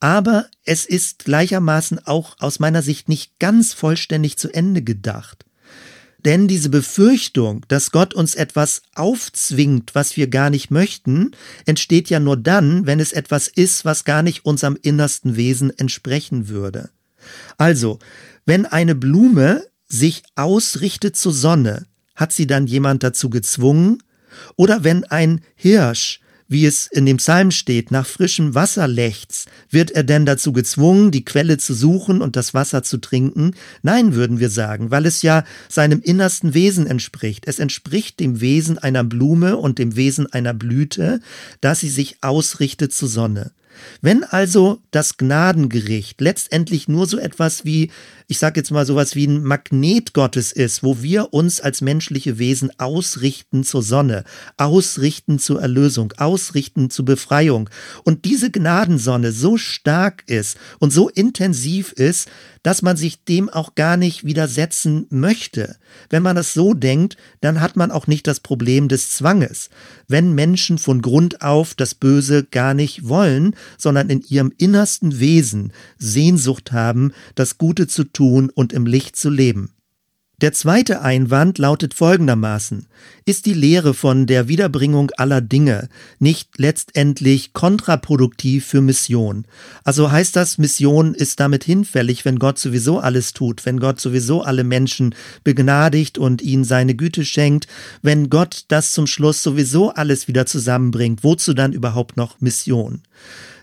[0.00, 5.45] aber es ist gleichermaßen auch aus meiner Sicht nicht ganz vollständig zu Ende gedacht.
[6.26, 11.30] Denn diese Befürchtung, dass Gott uns etwas aufzwingt, was wir gar nicht möchten,
[11.66, 16.48] entsteht ja nur dann, wenn es etwas ist, was gar nicht unserem innersten Wesen entsprechen
[16.48, 16.90] würde.
[17.58, 18.00] Also,
[18.44, 21.86] wenn eine Blume sich ausrichtet zur Sonne,
[22.16, 24.02] hat sie dann jemand dazu gezwungen?
[24.56, 29.90] Oder wenn ein Hirsch wie es in dem Psalm steht, nach frischem Wasser lechzt, wird
[29.90, 33.52] er denn dazu gezwungen, die Quelle zu suchen und das Wasser zu trinken?
[33.82, 37.46] Nein, würden wir sagen, weil es ja seinem innersten Wesen entspricht.
[37.46, 41.20] Es entspricht dem Wesen einer Blume und dem Wesen einer Blüte,
[41.60, 43.52] dass sie sich ausrichtet zur Sonne.
[44.00, 47.90] Wenn also das Gnadengericht letztendlich nur so etwas wie,
[48.28, 52.38] ich sage jetzt mal sowas wie ein Magnet Gottes ist, wo wir uns als menschliche
[52.38, 54.24] Wesen ausrichten zur Sonne,
[54.56, 57.70] ausrichten zur Erlösung, ausrichten zur Befreiung
[58.04, 62.28] und diese Gnadensonne so stark ist und so intensiv ist,
[62.66, 65.76] dass man sich dem auch gar nicht widersetzen möchte.
[66.10, 69.70] Wenn man das so denkt, dann hat man auch nicht das Problem des Zwanges.
[70.08, 75.72] Wenn Menschen von Grund auf das Böse gar nicht wollen, sondern in ihrem innersten Wesen
[75.98, 79.76] Sehnsucht haben, das Gute zu tun und im Licht zu leben.
[80.42, 82.88] Der zweite Einwand lautet folgendermaßen.
[83.24, 89.46] Ist die Lehre von der Wiederbringung aller Dinge nicht letztendlich kontraproduktiv für Mission?
[89.82, 94.42] Also heißt das, Mission ist damit hinfällig, wenn Gott sowieso alles tut, wenn Gott sowieso
[94.42, 97.66] alle Menschen begnadigt und ihnen seine Güte schenkt,
[98.02, 103.00] wenn Gott das zum Schluss sowieso alles wieder zusammenbringt, wozu dann überhaupt noch Mission?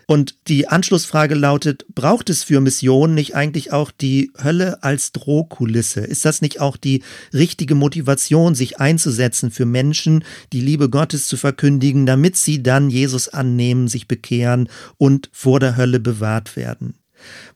[0.06, 6.00] Und die Anschlussfrage lautet, braucht es für Missionen nicht eigentlich auch die Hölle als Drohkulisse?
[6.00, 11.36] Ist das nicht auch die richtige Motivation, sich einzusetzen für Menschen, die Liebe Gottes zu
[11.36, 16.98] verkündigen, damit sie dann Jesus annehmen, sich bekehren und vor der Hölle bewahrt werden?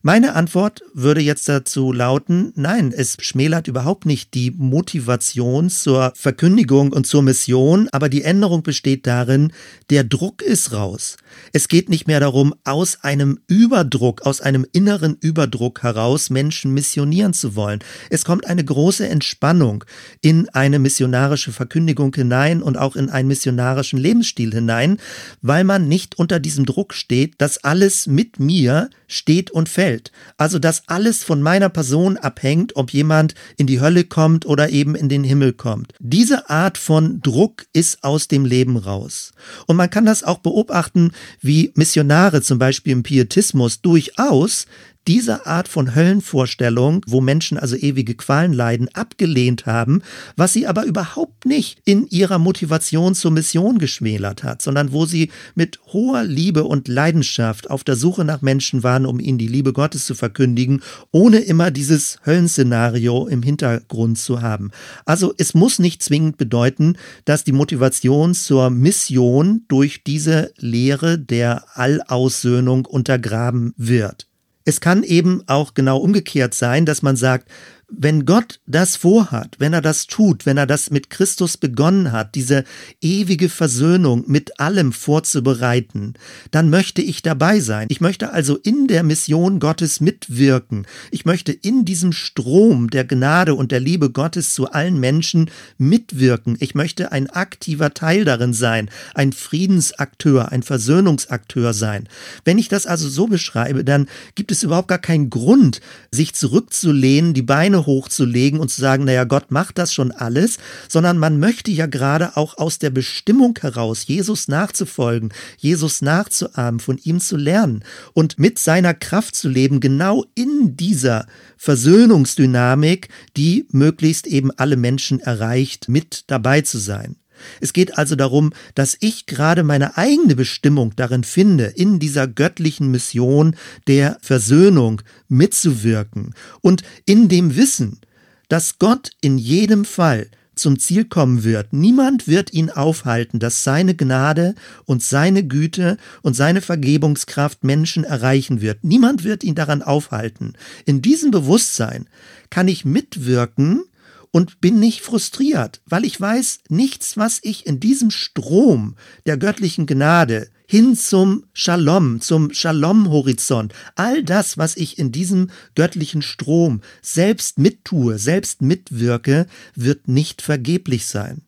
[0.03, 6.93] Meine Antwort würde jetzt dazu lauten, nein, es schmälert überhaupt nicht die Motivation zur Verkündigung
[6.93, 9.53] und zur Mission, aber die Änderung besteht darin,
[9.91, 11.17] der Druck ist raus.
[11.53, 17.33] Es geht nicht mehr darum, aus einem Überdruck, aus einem inneren Überdruck heraus Menschen missionieren
[17.33, 17.81] zu wollen.
[18.09, 19.85] Es kommt eine große Entspannung
[20.21, 24.99] in eine missionarische Verkündigung hinein und auch in einen missionarischen Lebensstil hinein,
[25.43, 29.88] weil man nicht unter diesem Druck steht, dass alles mit mir steht und fällt.
[30.37, 34.95] Also, dass alles von meiner Person abhängt, ob jemand in die Hölle kommt oder eben
[34.95, 35.93] in den Himmel kommt.
[35.99, 39.33] Diese Art von Druck ist aus dem Leben raus.
[39.67, 44.67] Und man kann das auch beobachten, wie Missionare zum Beispiel im Pietismus durchaus
[45.09, 50.03] diese Art von Höllenvorstellung, wo Menschen also ewige Qualen leiden, abgelehnt haben,
[50.37, 55.31] was sie aber überhaupt nicht in ihrer Motivation zur Mission geschmälert hat, sondern wo sie
[55.55, 59.73] mit hoher Liebe und Leidenschaft auf der Suche nach Menschen waren, um ihnen die Liebe
[59.73, 64.73] Gottes zu verkündigen, ohne immer dieses Höllenszenario im Hintergrund zu haben.
[65.07, 71.65] Also es muss nicht zwingend bedeuten, dass die Motivation zur Mission durch diese Lehre der
[71.79, 74.28] Allaussöhnung untergraben wird.
[74.69, 77.49] Es kann eben auch genau umgekehrt sein, dass man sagt,
[77.91, 82.35] wenn Gott das vorhat, wenn er das tut, wenn er das mit Christus begonnen hat,
[82.35, 82.65] diese
[83.01, 86.13] ewige Versöhnung mit allem vorzubereiten,
[86.51, 87.87] dann möchte ich dabei sein.
[87.89, 90.87] Ich möchte also in der Mission Gottes mitwirken.
[91.11, 96.59] Ich möchte in diesem Strom der Gnade und der Liebe Gottes zu allen Menschen mitwirken.
[96.61, 102.07] Ich möchte ein aktiver Teil darin sein, ein Friedensakteur, ein Versöhnungsakteur sein.
[102.45, 107.33] Wenn ich das also so beschreibe, dann gibt es überhaupt gar keinen Grund, sich zurückzulehnen,
[107.33, 111.39] die Beine Beine hochzulegen und zu sagen, naja, Gott macht das schon alles, sondern man
[111.39, 117.37] möchte ja gerade auch aus der Bestimmung heraus, Jesus nachzufolgen, Jesus nachzuahmen, von ihm zu
[117.37, 124.77] lernen und mit seiner Kraft zu leben, genau in dieser Versöhnungsdynamik, die möglichst eben alle
[124.77, 127.17] Menschen erreicht, mit dabei zu sein.
[127.61, 132.91] Es geht also darum, dass ich gerade meine eigene Bestimmung darin finde, in dieser göttlichen
[132.91, 138.01] Mission der Versöhnung mitzuwirken und in dem Wissen,
[138.49, 141.73] dass Gott in jedem Fall zum Ziel kommen wird.
[141.73, 148.61] Niemand wird ihn aufhalten, dass seine Gnade und seine Güte und seine Vergebungskraft Menschen erreichen
[148.61, 148.85] wird.
[148.85, 150.55] Niemand wird ihn daran aufhalten.
[150.85, 152.09] In diesem Bewusstsein
[152.51, 153.85] kann ich mitwirken
[154.31, 159.87] und bin nicht frustriert, weil ich weiß, nichts, was ich in diesem Strom der göttlichen
[159.87, 167.59] Gnade hin zum Shalom, zum Shalom-Horizont, all das, was ich in diesem göttlichen Strom selbst
[167.59, 171.43] mittue, selbst mitwirke, wird nicht vergeblich sein.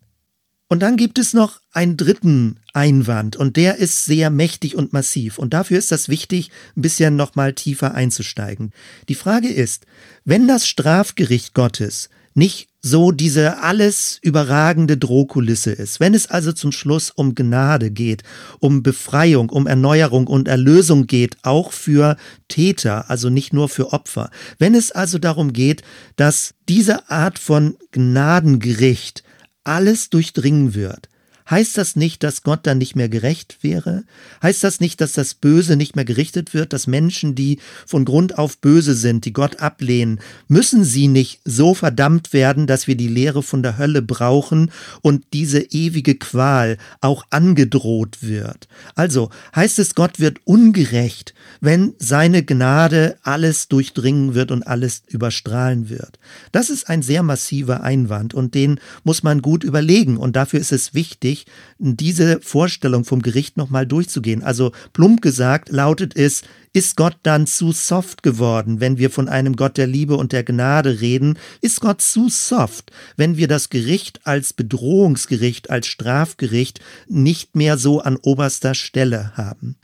[0.72, 5.36] Und dann gibt es noch einen dritten Einwand und der ist sehr mächtig und massiv
[5.36, 8.72] und dafür ist das wichtig, ein bisschen nochmal tiefer einzusteigen.
[9.08, 9.84] Die Frage ist,
[10.24, 16.00] wenn das Strafgericht Gottes nicht so diese alles überragende Drohkulisse ist.
[16.00, 18.22] Wenn es also zum Schluss um Gnade geht,
[18.58, 22.16] um Befreiung, um Erneuerung und Erlösung geht, auch für
[22.48, 24.30] Täter, also nicht nur für Opfer.
[24.58, 25.82] Wenn es also darum geht,
[26.16, 29.24] dass diese Art von Gnadengericht
[29.62, 31.09] alles durchdringen wird,
[31.50, 34.04] Heißt das nicht, dass Gott dann nicht mehr gerecht wäre?
[34.40, 38.38] Heißt das nicht, dass das Böse nicht mehr gerichtet wird, dass Menschen, die von Grund
[38.38, 43.08] auf böse sind, die Gott ablehnen, müssen sie nicht so verdammt werden, dass wir die
[43.08, 44.70] Lehre von der Hölle brauchen
[45.02, 48.68] und diese ewige Qual auch angedroht wird?
[48.94, 55.88] Also heißt es, Gott wird ungerecht, wenn seine Gnade alles durchdringen wird und alles überstrahlen
[55.88, 56.20] wird.
[56.52, 60.70] Das ist ein sehr massiver Einwand und den muss man gut überlegen und dafür ist
[60.70, 61.46] es wichtig, wichtig,
[61.78, 64.42] diese Vorstellung vom Gericht nochmal durchzugehen.
[64.42, 69.56] Also plump gesagt lautet es, ist Gott dann zu soft geworden, wenn wir von einem
[69.56, 71.36] Gott der Liebe und der Gnade reden?
[71.60, 78.00] Ist Gott zu soft, wenn wir das Gericht als Bedrohungsgericht, als Strafgericht nicht mehr so
[78.00, 79.76] an oberster Stelle haben?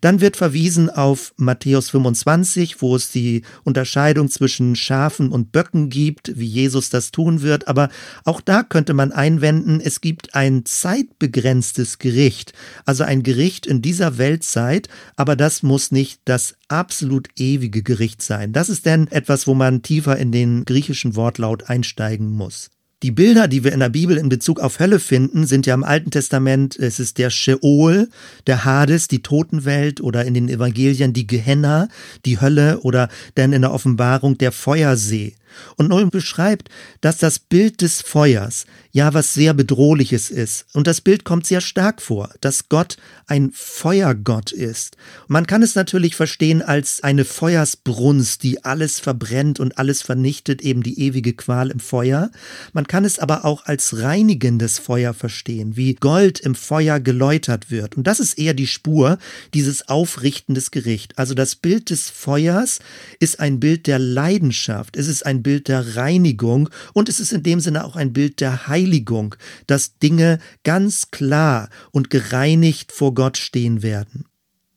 [0.00, 6.32] Dann wird verwiesen auf Matthäus 25, wo es die Unterscheidung zwischen Schafen und Böcken gibt,
[6.36, 7.68] wie Jesus das tun wird.
[7.68, 7.88] Aber
[8.24, 12.52] auch da könnte man einwenden, es gibt ein zeitbegrenztes Gericht,
[12.84, 18.54] also ein Gericht in dieser Weltzeit, aber das muss nicht das absolut ewige Gericht sein.
[18.54, 22.70] Das ist denn etwas, wo man tiefer in den griechischen Wortlaut einsteigen muss.
[23.02, 25.84] Die Bilder, die wir in der Bibel in Bezug auf Hölle finden, sind ja im
[25.84, 28.08] Alten Testament, es ist der Sheol,
[28.46, 31.88] der Hades, die Totenwelt oder in den Evangelien die Gehenna,
[32.24, 35.34] die Hölle oder dann in der Offenbarung der Feuersee.
[35.76, 36.68] Und Nolan beschreibt,
[37.00, 40.66] dass das Bild des Feuers ja was sehr Bedrohliches ist.
[40.74, 44.96] Und das Bild kommt sehr stark vor, dass Gott ein Feuergott ist.
[45.28, 50.82] man kann es natürlich verstehen als eine Feuersbrunst, die alles verbrennt und alles vernichtet, eben
[50.82, 52.30] die ewige Qual im Feuer.
[52.72, 57.96] Man kann es aber auch als reinigendes Feuer verstehen, wie Gold im Feuer geläutert wird.
[57.96, 59.18] Und das ist eher die Spur
[59.54, 61.18] dieses aufrichtendes Gericht.
[61.18, 62.80] Also das Bild des Feuers
[63.18, 64.96] ist ein Bild der Leidenschaft.
[64.96, 68.40] Es ist ein Bild der Reinigung und es ist in dem Sinne auch ein Bild
[68.40, 69.34] der Heiligung,
[69.66, 74.26] dass Dinge ganz klar und gereinigt vor Gott stehen werden.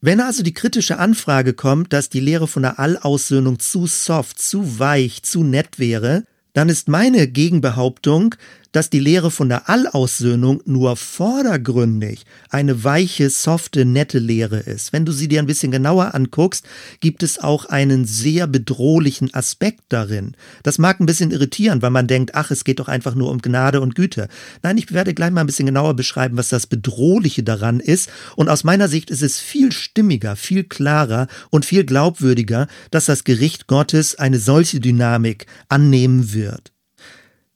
[0.01, 4.77] Wenn also die kritische Anfrage kommt, dass die Lehre von der Allaussöhnung zu soft, zu
[4.77, 8.35] weich, zu nett wäre, dann ist meine Gegenbehauptung,
[8.75, 14.91] dass die Lehre von der Allaussöhnung nur vordergründig eine weiche, softe, nette Lehre ist.
[14.91, 16.65] Wenn du sie dir ein bisschen genauer anguckst,
[16.99, 20.35] gibt es auch einen sehr bedrohlichen Aspekt darin.
[20.63, 23.41] Das mag ein bisschen irritieren, weil man denkt, ach, es geht doch einfach nur um
[23.41, 24.27] Gnade und Güte.
[24.61, 28.09] Nein, ich werde gleich mal ein bisschen genauer beschreiben, was das Bedrohliche daran ist.
[28.35, 33.23] Und aus meiner Sicht ist es viel stimmiger, viel klarer und viel glaubwürdiger, dass das
[33.23, 36.74] Gericht Gottes eine solche Dynamik annehmen wird.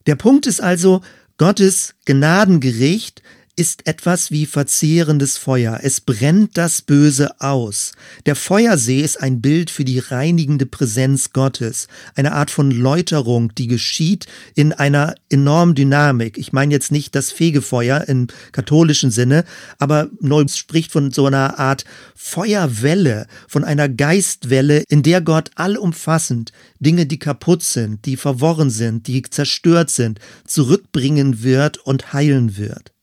[0.10, 1.02] Der Punkt ist also,
[1.38, 3.22] Gottes Gnadengericht
[3.60, 5.82] ist etwas wie verzehrendes Feuer.
[5.84, 7.91] Es brennt das Böse aus.
[8.26, 11.89] Der Feuersee ist ein Bild für die reinigende Präsenz Gottes.
[12.16, 16.38] Eine Art von Läuterung, die geschieht in einer enormen Dynamik.
[16.38, 19.43] Ich meine jetzt nicht das Fegefeuer im katholischen Sinne,
[19.78, 21.84] aber Neu spricht von so einer Art
[22.16, 29.07] Feuerwelle, von einer Geistwelle, in der Gott allumfassend Dinge, die kaputt sind, die verworren sind,
[29.07, 32.93] die zerstört sind, zurückbringen wird und heilen wird.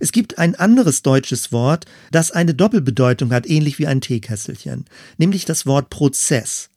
[0.00, 4.84] Es gibt ein anderes deutsches Wort, das eine Doppelbedeutung hat, ähnlich wie ein Teekesselchen,
[5.18, 6.68] nämlich das Wort Prozess.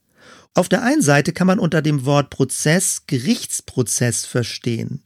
[0.54, 5.02] Auf der einen Seite kann man unter dem Wort Prozess Gerichtsprozess verstehen.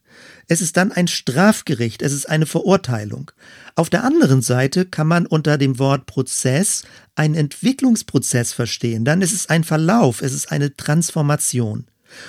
[0.47, 3.31] Es ist dann ein Strafgericht, es ist eine Verurteilung.
[3.75, 6.83] Auf der anderen Seite kann man unter dem Wort Prozess
[7.15, 11.85] einen Entwicklungsprozess verstehen, dann ist es ein Verlauf, es ist eine Transformation.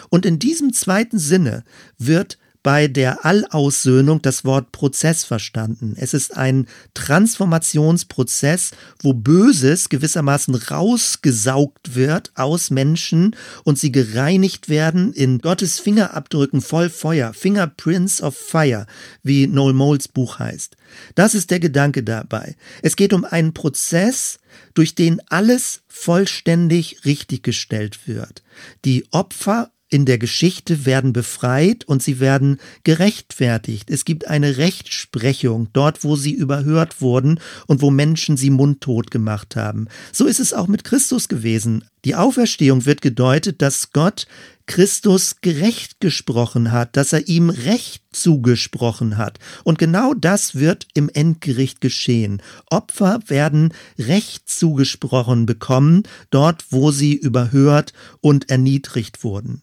[0.09, 1.63] Und in diesem zweiten Sinne
[1.99, 5.95] wird bei der Allaussöhnung das Wort Prozess verstanden.
[5.97, 13.35] Es ist ein Transformationsprozess, wo Böses gewissermaßen rausgesaugt wird aus Menschen
[13.65, 18.87] und sie gereinigt werden in Gottes Fingerabdrücken voll Feuer, Fingerprints of Fire,
[19.23, 20.77] wie Noel Moles Buch heißt.
[21.15, 22.57] Das ist der Gedanke dabei.
[22.83, 24.39] Es geht um einen Prozess,
[24.75, 28.43] durch den alles vollständig richtiggestellt wird.
[28.85, 33.91] Die Opfer in der Geschichte werden befreit und sie werden gerechtfertigt.
[33.91, 39.55] Es gibt eine Rechtsprechung dort, wo sie überhört wurden und wo Menschen sie mundtot gemacht
[39.55, 39.89] haben.
[40.11, 41.85] So ist es auch mit Christus gewesen.
[42.07, 44.27] Die Auferstehung wird gedeutet, dass Gott
[44.67, 49.39] Christus gerecht gesprochen hat, dass er ihm Recht zugesprochen hat.
[49.63, 52.41] Und genau das wird im Endgericht geschehen.
[52.71, 59.63] Opfer werden Recht zugesprochen bekommen, dort wo sie überhört und erniedrigt wurden.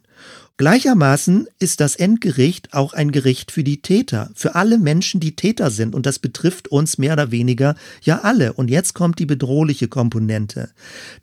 [0.59, 5.71] Gleichermaßen ist das Endgericht auch ein Gericht für die Täter, für alle Menschen, die Täter
[5.71, 5.95] sind.
[5.95, 8.51] Und das betrifft uns mehr oder weniger ja alle.
[8.51, 10.69] Und jetzt kommt die bedrohliche Komponente.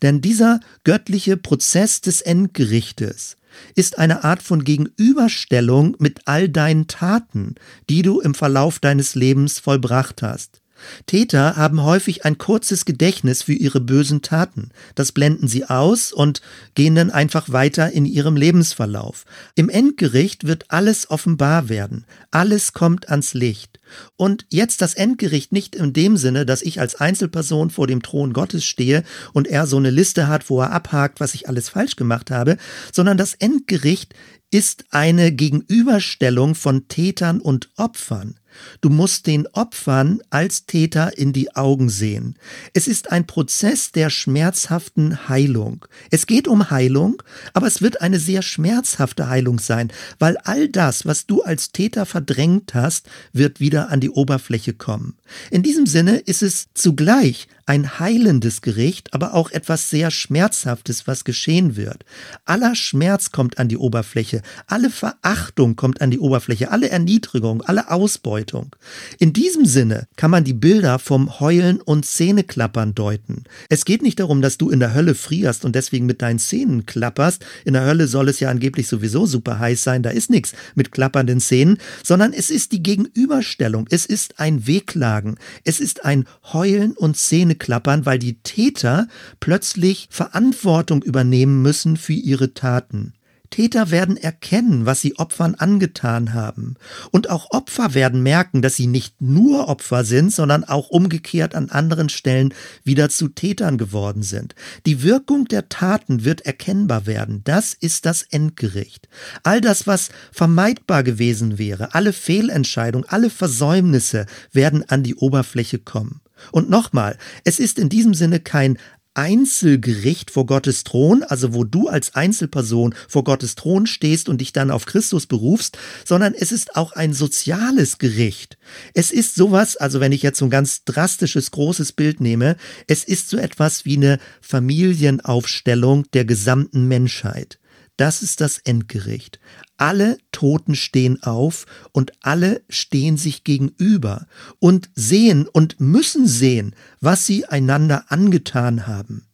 [0.01, 3.37] Denn dieser göttliche Prozess des Endgerichtes
[3.74, 7.57] ist eine Art von Gegenüberstellung mit all deinen Taten,
[7.91, 10.62] die du im Verlauf deines Lebens vollbracht hast.
[11.07, 14.70] Täter haben häufig ein kurzes Gedächtnis für ihre bösen Taten.
[14.95, 16.41] Das blenden sie aus und
[16.74, 19.24] gehen dann einfach weiter in ihrem Lebensverlauf.
[19.55, 22.05] Im Endgericht wird alles offenbar werden.
[22.31, 23.81] Alles kommt ans Licht.
[24.16, 28.33] Und jetzt das Endgericht nicht in dem Sinne, dass ich als Einzelperson vor dem Thron
[28.33, 31.97] Gottes stehe und er so eine Liste hat, wo er abhakt, was ich alles falsch
[31.97, 32.57] gemacht habe,
[32.93, 34.14] sondern das Endgericht
[34.51, 38.39] ist eine Gegenüberstellung von Tätern und Opfern.
[38.80, 42.36] Du musst den Opfern als Täter in die Augen sehen.
[42.74, 45.86] Es ist ein Prozess der schmerzhaften Heilung.
[46.11, 51.07] Es geht um Heilung, aber es wird eine sehr schmerzhafte Heilung sein, weil all das,
[51.07, 55.16] was du als Täter verdrängt hast, wird wieder an die Oberfläche kommen.
[55.50, 61.24] In diesem Sinne ist es zugleich ein heilendes Gericht, aber auch etwas sehr Schmerzhaftes, was
[61.24, 62.04] geschehen wird.
[62.44, 67.90] Aller Schmerz kommt an die Oberfläche, alle Verachtung kommt an die Oberfläche, alle Erniedrigung, alle
[67.90, 68.74] Ausbeutung.
[69.18, 73.42] In diesem Sinne kann man die Bilder vom Heulen und Zähneklappern deuten.
[73.68, 76.86] Es geht nicht darum, dass du in der Hölle frierst und deswegen mit deinen Zähnen
[76.86, 77.44] klapperst.
[77.64, 80.92] In der Hölle soll es ja angeblich sowieso super heiß sein, da ist nichts mit
[80.92, 86.92] klappernden Zähnen, sondern es ist die Gegenüberstellung, es ist ein Wehklagen, es ist ein Heulen
[86.92, 89.09] und Zähne klappern, weil die Täter
[89.40, 93.14] plötzlich Verantwortung übernehmen müssen für ihre Taten.
[93.50, 96.74] Täter werden erkennen, was sie Opfern angetan haben.
[97.11, 101.70] Und auch Opfer werden merken, dass sie nicht nur Opfer sind, sondern auch umgekehrt an
[101.70, 102.52] anderen Stellen
[102.84, 104.54] wieder zu Tätern geworden sind.
[104.84, 107.42] Die Wirkung der Taten wird erkennbar werden.
[107.44, 109.09] Das ist das Endgericht.
[109.42, 116.20] All das, was vermeidbar gewesen wäre, alle Fehlentscheidungen, alle Versäumnisse werden an die Oberfläche kommen.
[116.53, 118.78] Und nochmal, es ist in diesem Sinne kein
[119.16, 124.53] Einzelgericht vor Gottes Thron, also wo du als Einzelperson vor Gottes Thron stehst und dich
[124.53, 128.59] dann auf Christus berufst, sondern es ist auch ein soziales Gericht.
[128.93, 132.57] Es ist sowas, also wenn ich jetzt so ein ganz drastisches, großes Bild nehme,
[132.87, 137.59] es ist so etwas wie eine Familienaufstellung der gesamten Menschheit.
[137.97, 139.40] Das ist das Endgericht.
[139.76, 144.26] Alle Toten stehen auf und alle stehen sich gegenüber
[144.59, 149.26] und sehen und müssen sehen, was sie einander angetan haben.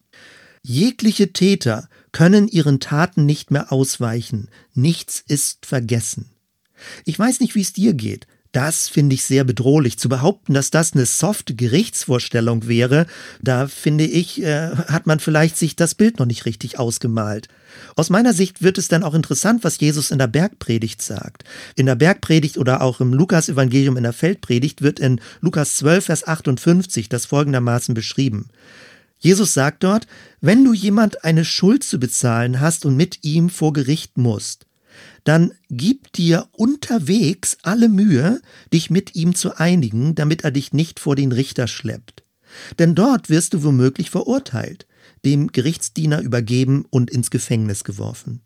[0.61, 6.29] Jegliche Täter können ihren Taten nicht mehr ausweichen, nichts ist vergessen.
[7.05, 9.97] Ich weiß nicht, wie es dir geht, das finde ich sehr bedrohlich.
[9.97, 13.07] Zu behaupten, dass das eine softe Gerichtsvorstellung wäre,
[13.41, 17.49] da finde ich, äh, hat man vielleicht sich das Bild noch nicht richtig ausgemalt.
[17.95, 21.43] Aus meiner Sicht wird es dann auch interessant, was Jesus in der Bergpredigt sagt.
[21.75, 26.27] In der Bergpredigt oder auch im Lukas-Evangelium in der Feldpredigt wird in Lukas 12, Vers
[26.27, 28.49] 58 das folgendermaßen beschrieben.
[29.17, 30.05] Jesus sagt dort,
[30.41, 34.67] wenn du jemand eine Schuld zu bezahlen hast und mit ihm vor Gericht musst,
[35.23, 40.99] dann gib dir unterwegs alle Mühe, dich mit ihm zu einigen, damit er dich nicht
[40.99, 42.23] vor den Richter schleppt.
[42.79, 44.85] Denn dort wirst du womöglich verurteilt,
[45.25, 48.41] dem Gerichtsdiener übergeben und ins Gefängnis geworfen.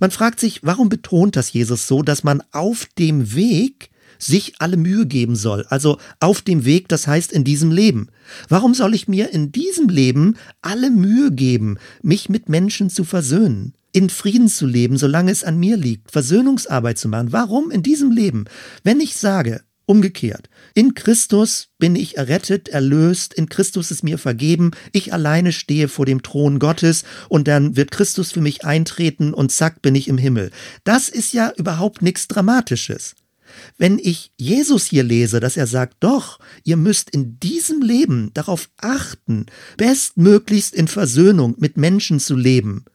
[0.00, 4.76] Man fragt sich, warum betont das Jesus so, dass man auf dem Weg sich alle
[4.76, 5.66] Mühe geben soll.
[5.68, 8.08] Also auf dem Weg, das heißt in diesem Leben.
[8.48, 13.74] Warum soll ich mir in diesem Leben alle Mühe geben, mich mit Menschen zu versöhnen?
[13.92, 17.32] In Frieden zu leben, solange es an mir liegt, Versöhnungsarbeit zu machen.
[17.32, 18.46] Warum in diesem Leben?
[18.82, 24.70] Wenn ich sage, umgekehrt, in Christus bin ich errettet, erlöst, in Christus ist mir vergeben,
[24.92, 29.52] ich alleine stehe vor dem Thron Gottes und dann wird Christus für mich eintreten und
[29.52, 30.50] zack bin ich im Himmel.
[30.84, 33.14] Das ist ja überhaupt nichts Dramatisches.
[33.76, 38.70] Wenn ich Jesus hier lese, dass er sagt, doch, ihr müsst in diesem Leben darauf
[38.78, 42.86] achten, bestmöglichst in Versöhnung mit Menschen zu leben,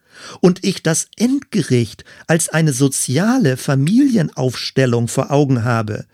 [0.42, 6.06] und ich das Endgericht als eine soziale Familienaufstellung vor Augen habe,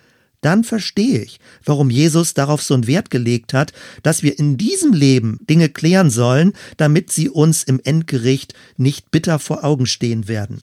[0.43, 3.71] dann verstehe ich, warum Jesus darauf so einen Wert gelegt hat,
[4.03, 9.39] dass wir in diesem Leben Dinge klären sollen, damit sie uns im Endgericht nicht bitter
[9.39, 10.61] vor Augen stehen werden.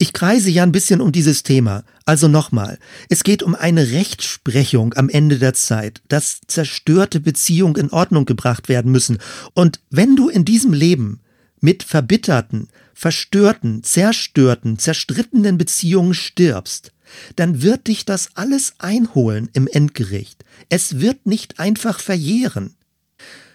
[0.00, 1.82] Ich kreise ja ein bisschen um dieses Thema.
[2.04, 7.90] Also nochmal, es geht um eine Rechtsprechung am Ende der Zeit, dass zerstörte Beziehungen in
[7.90, 9.18] Ordnung gebracht werden müssen.
[9.54, 11.20] Und wenn du in diesem Leben
[11.60, 16.92] mit verbitterten, verstörten, zerstörten, zerstrittenen Beziehungen stirbst,
[17.36, 20.44] dann wird dich das alles einholen im Endgericht.
[20.68, 22.74] Es wird nicht einfach verjähren.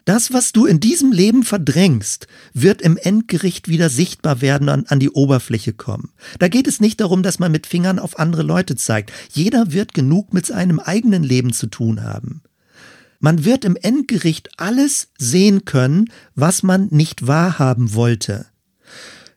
[0.06, 5.00] Das, was du in diesem Leben verdrängst, wird im Endgericht wieder sichtbar werden und an
[5.00, 6.12] die Oberfläche kommen.
[6.40, 9.14] Da geht es nicht darum, dass man mit Fingern auf andere Leute zeigt.
[9.32, 12.42] Jeder wird genug mit seinem eigenen Leben zu tun haben.
[13.24, 18.48] Man wird im Endgericht alles sehen können, was man nicht wahrhaben wollte.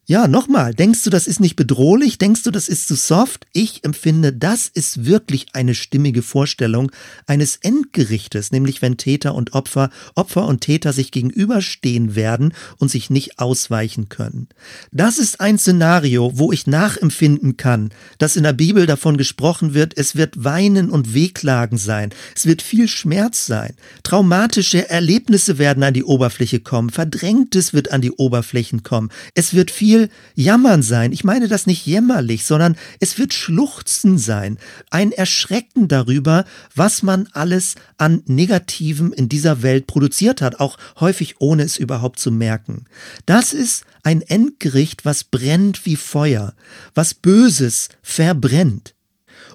[0.08, 2.16] Ja, nochmal, denkst du, das ist nicht bedrohlich?
[2.16, 3.44] Denkst du, das ist zu soft?
[3.52, 6.92] Ich empfinde, das ist wirklich eine stimmige Vorstellung
[7.26, 13.10] eines Endgerichtes, nämlich wenn Täter und Opfer, Opfer und Täter sich gegenüberstehen werden und sich
[13.10, 14.46] nicht ausweichen können.
[14.92, 19.98] Das ist ein Szenario, wo ich nachempfinden kann, dass in der Bibel davon gesprochen wird,
[19.98, 25.94] es wird Weinen und Wehklagen sein, es wird viel Schmerz sein, traumatische Erlebnisse werden an
[25.94, 31.12] die Oberfläche kommen, Verdrängtes wird an die Oberflächen kommen, es wird viel viel Jammern sein.
[31.12, 34.58] Ich meine das nicht jämmerlich, sondern es wird Schluchzen sein.
[34.90, 36.44] Ein Erschrecken darüber,
[36.74, 42.18] was man alles an Negativem in dieser Welt produziert hat, auch häufig ohne es überhaupt
[42.18, 42.84] zu merken.
[43.24, 46.54] Das ist ein Endgericht, was brennt wie Feuer,
[46.94, 48.94] was Böses verbrennt.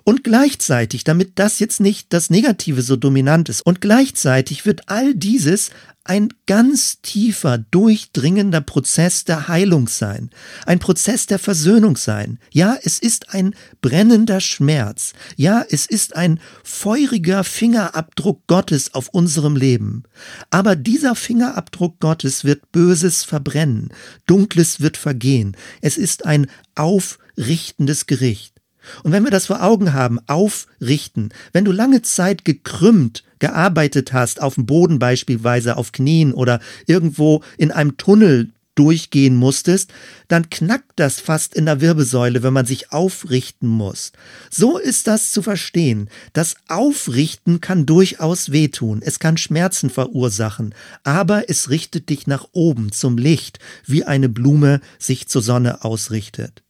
[0.03, 5.13] Und gleichzeitig, damit das jetzt nicht das Negative so dominant ist, und gleichzeitig wird all
[5.13, 5.69] dieses
[6.03, 10.29] ein ganz tiefer, durchdringender Prozess der Heilung sein,
[10.65, 12.39] ein Prozess der Versöhnung sein.
[12.51, 15.13] Ja, es ist ein brennender Schmerz.
[15.35, 20.03] Ja, es ist ein feuriger Fingerabdruck Gottes auf unserem Leben.
[20.49, 23.89] Aber dieser Fingerabdruck Gottes wird Böses verbrennen,
[24.25, 25.55] Dunkles wird vergehen.
[25.81, 28.60] Es ist ein aufrichtendes Gericht.
[29.03, 34.41] Und wenn wir das vor Augen haben, aufrichten, wenn du lange Zeit gekrümmt gearbeitet hast,
[34.41, 39.91] auf dem Boden beispielsweise, auf Knien oder irgendwo in einem Tunnel durchgehen musstest,
[40.27, 44.11] dann knackt das fast in der Wirbelsäule, wenn man sich aufrichten muss.
[44.49, 46.09] So ist das zu verstehen.
[46.33, 50.73] Das Aufrichten kann durchaus wehtun, es kann Schmerzen verursachen,
[51.03, 56.63] aber es richtet dich nach oben zum Licht, wie eine Blume sich zur Sonne ausrichtet.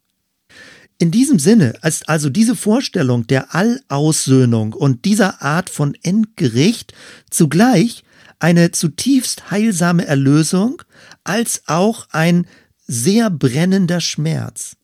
[1.02, 6.93] In diesem Sinne ist also diese Vorstellung der Allaussöhnung und dieser Art von Endgericht
[7.32, 8.04] zugleich
[8.38, 10.84] eine zutiefst heilsame Erlösung
[11.24, 12.45] als auch ein
[12.86, 14.78] sehr brennender Schmerz.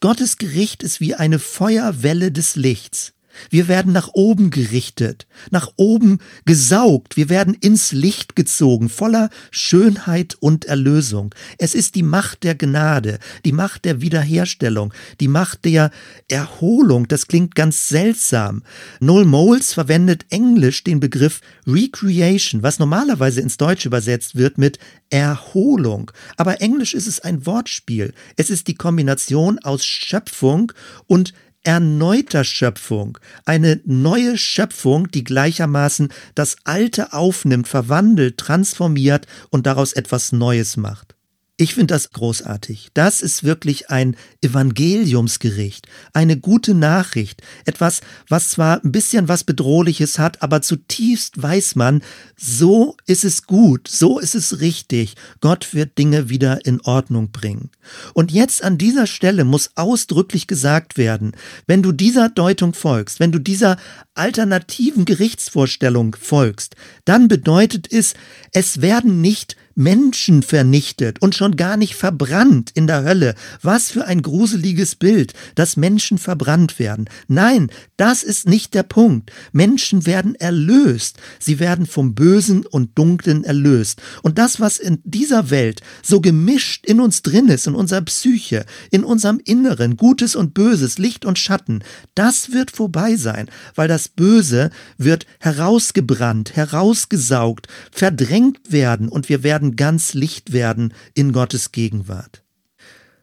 [0.00, 3.14] Gottes Gericht ist wie eine Feuerwelle des Lichts.
[3.50, 10.36] Wir werden nach oben gerichtet, nach oben gesaugt, wir werden ins Licht gezogen, voller Schönheit
[10.40, 11.34] und Erlösung.
[11.58, 15.90] Es ist die Macht der Gnade, die Macht der Wiederherstellung, die Macht der
[16.28, 17.08] Erholung.
[17.08, 18.62] Das klingt ganz seltsam.
[19.00, 24.78] Noel Moles verwendet englisch den Begriff Recreation, was normalerweise ins Deutsche übersetzt wird mit
[25.10, 26.10] Erholung.
[26.36, 28.12] Aber englisch ist es ein Wortspiel.
[28.36, 30.72] Es ist die Kombination aus Schöpfung
[31.06, 31.32] und
[31.66, 40.30] erneuter Schöpfung, eine neue Schöpfung, die gleichermaßen das Alte aufnimmt, verwandelt, transformiert und daraus etwas
[40.30, 41.15] Neues macht.
[41.58, 42.90] Ich finde das großartig.
[42.92, 50.18] Das ist wirklich ein Evangeliumsgericht, eine gute Nachricht, etwas, was zwar ein bisschen was Bedrohliches
[50.18, 52.02] hat, aber zutiefst weiß man,
[52.36, 55.14] so ist es gut, so ist es richtig.
[55.40, 57.70] Gott wird Dinge wieder in Ordnung bringen.
[58.12, 61.32] Und jetzt an dieser Stelle muss ausdrücklich gesagt werden,
[61.66, 63.78] wenn du dieser Deutung folgst, wenn du dieser
[64.14, 66.76] alternativen Gerichtsvorstellung folgst,
[67.06, 68.12] dann bedeutet es,
[68.52, 73.34] es werden nicht Menschen vernichtet und schon gar nicht verbrannt in der Hölle.
[73.62, 77.08] Was für ein gruseliges Bild, dass Menschen verbrannt werden.
[77.28, 79.30] Nein, das ist nicht der Punkt.
[79.52, 81.18] Menschen werden erlöst.
[81.38, 84.00] Sie werden vom Bösen und Dunklen erlöst.
[84.22, 88.64] Und das, was in dieser Welt so gemischt in uns drin ist, in unserer Psyche,
[88.90, 94.08] in unserem Inneren, Gutes und Böses, Licht und Schatten, das wird vorbei sein, weil das
[94.08, 101.72] Böse wird herausgebrannt, herausgesaugt, verdrängt werden und wir werden werden ganz Licht werden in Gottes
[101.72, 102.42] Gegenwart.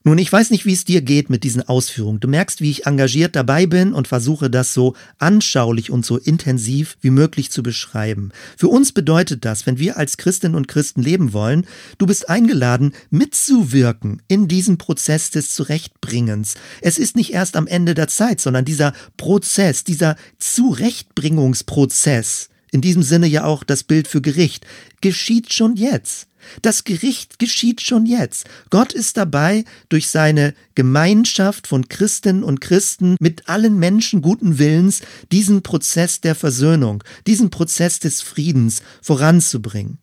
[0.05, 2.19] Nun, ich weiß nicht, wie es dir geht mit diesen Ausführungen.
[2.19, 6.97] Du merkst, wie ich engagiert dabei bin und versuche das so anschaulich und so intensiv
[6.99, 8.31] wie möglich zu beschreiben.
[8.57, 11.65] Für uns bedeutet das, wenn wir als Christinnen und Christen leben wollen,
[11.99, 16.55] du bist eingeladen, mitzuwirken in diesem Prozess des Zurechtbringens.
[16.81, 23.03] Es ist nicht erst am Ende der Zeit, sondern dieser Prozess, dieser Zurechtbringungsprozess, in diesem
[23.03, 24.65] Sinne ja auch das Bild für Gericht,
[24.99, 26.27] geschieht schon jetzt.
[26.61, 28.45] Das Gericht geschieht schon jetzt.
[28.69, 35.01] Gott ist dabei, durch seine Gemeinschaft von Christinnen und Christen mit allen Menschen guten Willens
[35.31, 39.99] diesen Prozess der Versöhnung, diesen Prozess des Friedens voranzubringen.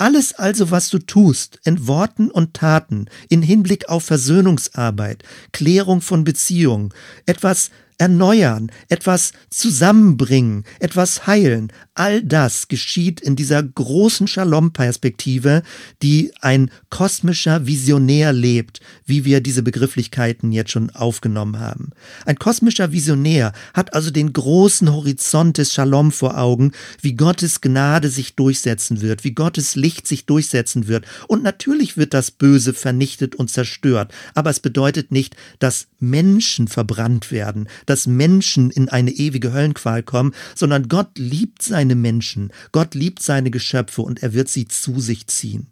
[0.00, 6.24] Alles also, was du tust, in Worten und Taten, in Hinblick auf Versöhnungsarbeit, Klärung von
[6.24, 6.94] Beziehungen,
[7.26, 7.70] etwas
[8.00, 11.70] erneuern, etwas zusammenbringen, etwas heilen.
[11.92, 15.62] All das geschieht in dieser großen Shalom-Perspektive,
[16.02, 21.90] die ein kosmischer Visionär lebt, wie wir diese Begrifflichkeiten jetzt schon aufgenommen haben.
[22.24, 26.72] Ein kosmischer Visionär hat also den großen Horizont des Shalom vor Augen,
[27.02, 31.04] wie Gottes Gnade sich durchsetzen wird, wie Gottes Licht sich durchsetzen wird.
[31.28, 37.30] Und natürlich wird das Böse vernichtet und zerstört, aber es bedeutet nicht, dass Menschen verbrannt
[37.30, 43.20] werden, dass Menschen in eine ewige Höllenqual kommen, sondern Gott liebt seine Menschen, Gott liebt
[43.20, 45.66] seine Geschöpfe und er wird sie zu sich ziehen.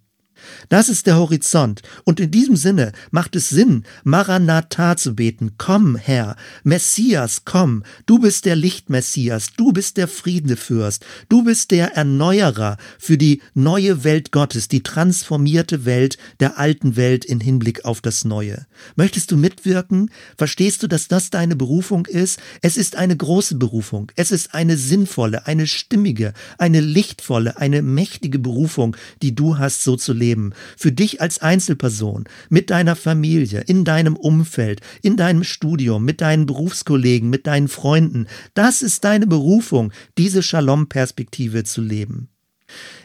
[0.68, 1.82] Das ist der Horizont.
[2.04, 5.52] Und in diesem Sinne macht es Sinn, Maranatha zu beten.
[5.58, 7.82] Komm, Herr, Messias, komm.
[8.06, 14.04] Du bist der Lichtmessias, du bist der Friedefürst, du bist der Erneuerer für die neue
[14.04, 18.66] Welt Gottes, die transformierte Welt der alten Welt in Hinblick auf das Neue.
[18.96, 20.10] Möchtest du mitwirken?
[20.36, 22.40] Verstehst du, dass das deine Berufung ist?
[22.62, 24.12] Es ist eine große Berufung.
[24.16, 29.96] Es ist eine sinnvolle, eine stimmige, eine lichtvolle, eine mächtige Berufung, die du hast, so
[29.96, 30.27] zu leben.
[30.28, 36.20] Leben, für dich als Einzelperson, mit deiner Familie, in deinem Umfeld, in deinem Studium, mit
[36.20, 38.26] deinen Berufskollegen, mit deinen Freunden.
[38.54, 42.28] Das ist deine Berufung, diese Shalom-Perspektive zu leben.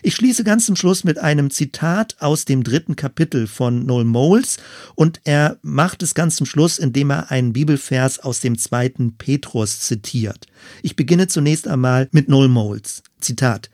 [0.02, 4.58] Ich schließe ganz zum Schluss mit einem Zitat aus dem dritten Kapitel von Noel Moles
[4.96, 9.80] und er macht es ganz zum Schluss, indem er einen Bibelvers aus dem zweiten Petrus
[9.80, 10.48] zitiert.
[10.82, 13.04] Ich beginne zunächst einmal mit Noel Moles.
[13.22, 13.70] Zitat.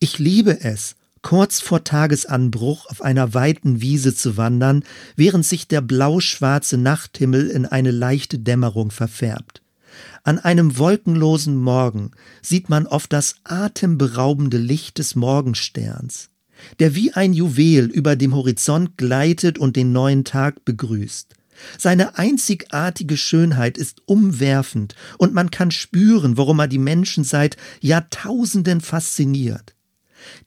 [0.00, 4.84] Ich liebe es, kurz vor Tagesanbruch auf einer weiten Wiese zu wandern,
[5.16, 9.62] während sich der blau-schwarze Nachthimmel in eine leichte Dämmerung verfärbt.
[10.24, 16.30] An einem wolkenlosen Morgen sieht man oft das atemberaubende Licht des Morgensterns,
[16.78, 21.34] der wie ein Juwel über dem Horizont gleitet und den neuen Tag begrüßt.
[21.78, 28.80] Seine einzigartige Schönheit ist umwerfend und man kann spüren, warum er die Menschen seit Jahrtausenden
[28.80, 29.74] fasziniert.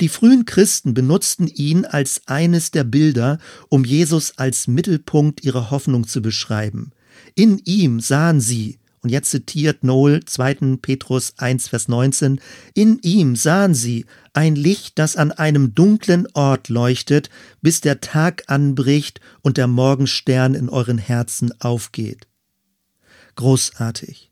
[0.01, 6.07] Die frühen Christen benutzten ihn als eines der Bilder, um Jesus als Mittelpunkt ihrer Hoffnung
[6.07, 6.91] zu beschreiben.
[7.35, 10.77] In ihm sahen sie, und jetzt zitiert Noel 2.
[10.81, 12.41] Petrus 1, Vers 19,
[12.73, 17.29] in ihm sahen sie ein Licht, das an einem dunklen Ort leuchtet,
[17.61, 22.27] bis der Tag anbricht und der Morgenstern in euren Herzen aufgeht.
[23.35, 24.31] Großartig.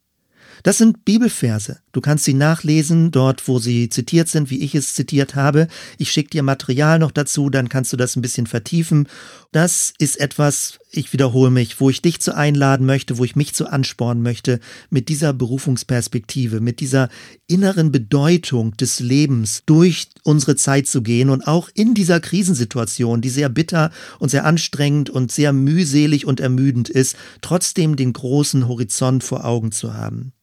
[0.63, 1.79] Das sind Bibelverse.
[1.91, 5.67] Du kannst sie nachlesen, dort wo sie zitiert sind, wie ich es zitiert habe.
[5.97, 9.07] Ich schicke dir Material noch dazu, dann kannst du das ein bisschen vertiefen.
[9.51, 13.53] Das ist etwas, ich wiederhole mich, wo ich dich zu einladen möchte, wo ich mich
[13.55, 17.09] zu anspornen möchte, mit dieser Berufungsperspektive, mit dieser
[17.47, 23.29] inneren Bedeutung des Lebens durch unsere Zeit zu gehen und auch in dieser Krisensituation, die
[23.29, 29.23] sehr bitter und sehr anstrengend und sehr mühselig und ermüdend ist, trotzdem den großen Horizont
[29.23, 30.33] vor Augen zu haben.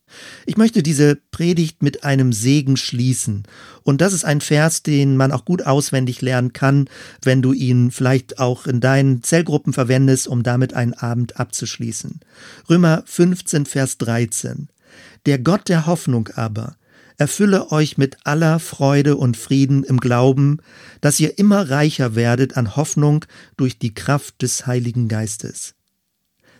[0.47, 3.45] Ich möchte diese Predigt mit einem Segen schließen.
[3.83, 6.89] Und das ist ein Vers, den man auch gut auswendig lernen kann,
[7.23, 12.21] wenn du ihn vielleicht auch in deinen Zellgruppen verwendest, um damit einen Abend abzuschließen.
[12.69, 14.69] Römer 15, Vers 13.
[15.27, 16.77] Der Gott der Hoffnung aber
[17.17, 20.59] erfülle euch mit aller Freude und Frieden im Glauben,
[21.03, 23.27] dass ihr immer reicher werdet an Hoffnung
[23.59, 25.75] durch die Kraft des Heiligen Geistes.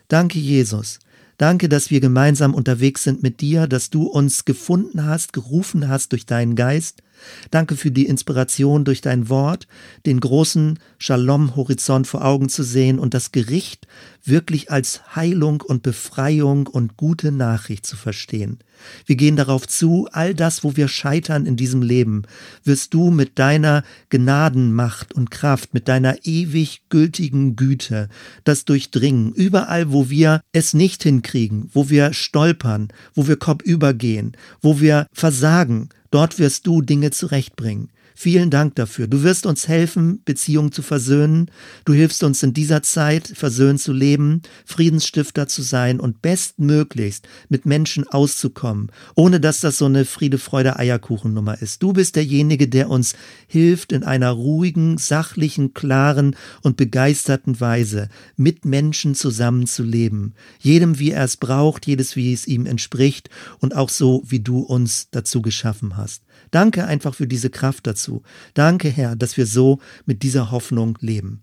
[0.09, 0.99] Danke, Jesus
[1.41, 6.13] Danke, dass wir gemeinsam unterwegs sind mit dir, dass du uns gefunden hast, gerufen hast
[6.13, 7.03] durch deinen Geist.
[7.51, 9.67] Danke für die Inspiration durch dein Wort,
[10.07, 13.87] den großen Shalom-Horizont vor Augen zu sehen und das Gericht
[14.25, 18.59] wirklich als Heilung und Befreiung und gute Nachricht zu verstehen.
[19.07, 22.23] Wir gehen darauf zu, all das, wo wir scheitern in diesem Leben,
[22.65, 28.09] wirst du mit deiner Gnadenmacht und Kraft, mit deiner ewig gültigen Güte
[28.45, 29.33] das durchdringen.
[29.33, 35.07] Überall, wo wir es nicht hinkriegen, wo wir stolpern, wo wir kopfüber gehen, wo wir
[35.13, 37.91] versagen, dort wirst du Dinge zurechtbringen.
[38.23, 39.07] Vielen Dank dafür.
[39.07, 41.51] Du wirst uns helfen, Beziehungen zu versöhnen.
[41.87, 47.65] Du hilfst uns in dieser Zeit, versöhnt zu leben, Friedensstifter zu sein und bestmöglichst mit
[47.65, 51.83] Menschen auszukommen, ohne dass das so eine Friede, Freude, Eierkuchennummer ist.
[51.83, 53.15] Du bist derjenige, der uns
[53.47, 60.35] hilft, in einer ruhigen, sachlichen, klaren und begeisterten Weise mit Menschen zusammenzuleben.
[60.59, 64.59] Jedem, wie er es braucht, jedes, wie es ihm entspricht und auch so, wie du
[64.59, 66.21] uns dazu geschaffen hast.
[66.51, 68.23] Danke einfach für diese Kraft dazu.
[68.55, 71.43] Danke, Herr, dass wir so mit dieser Hoffnung leben.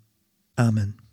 [0.56, 1.07] Amen.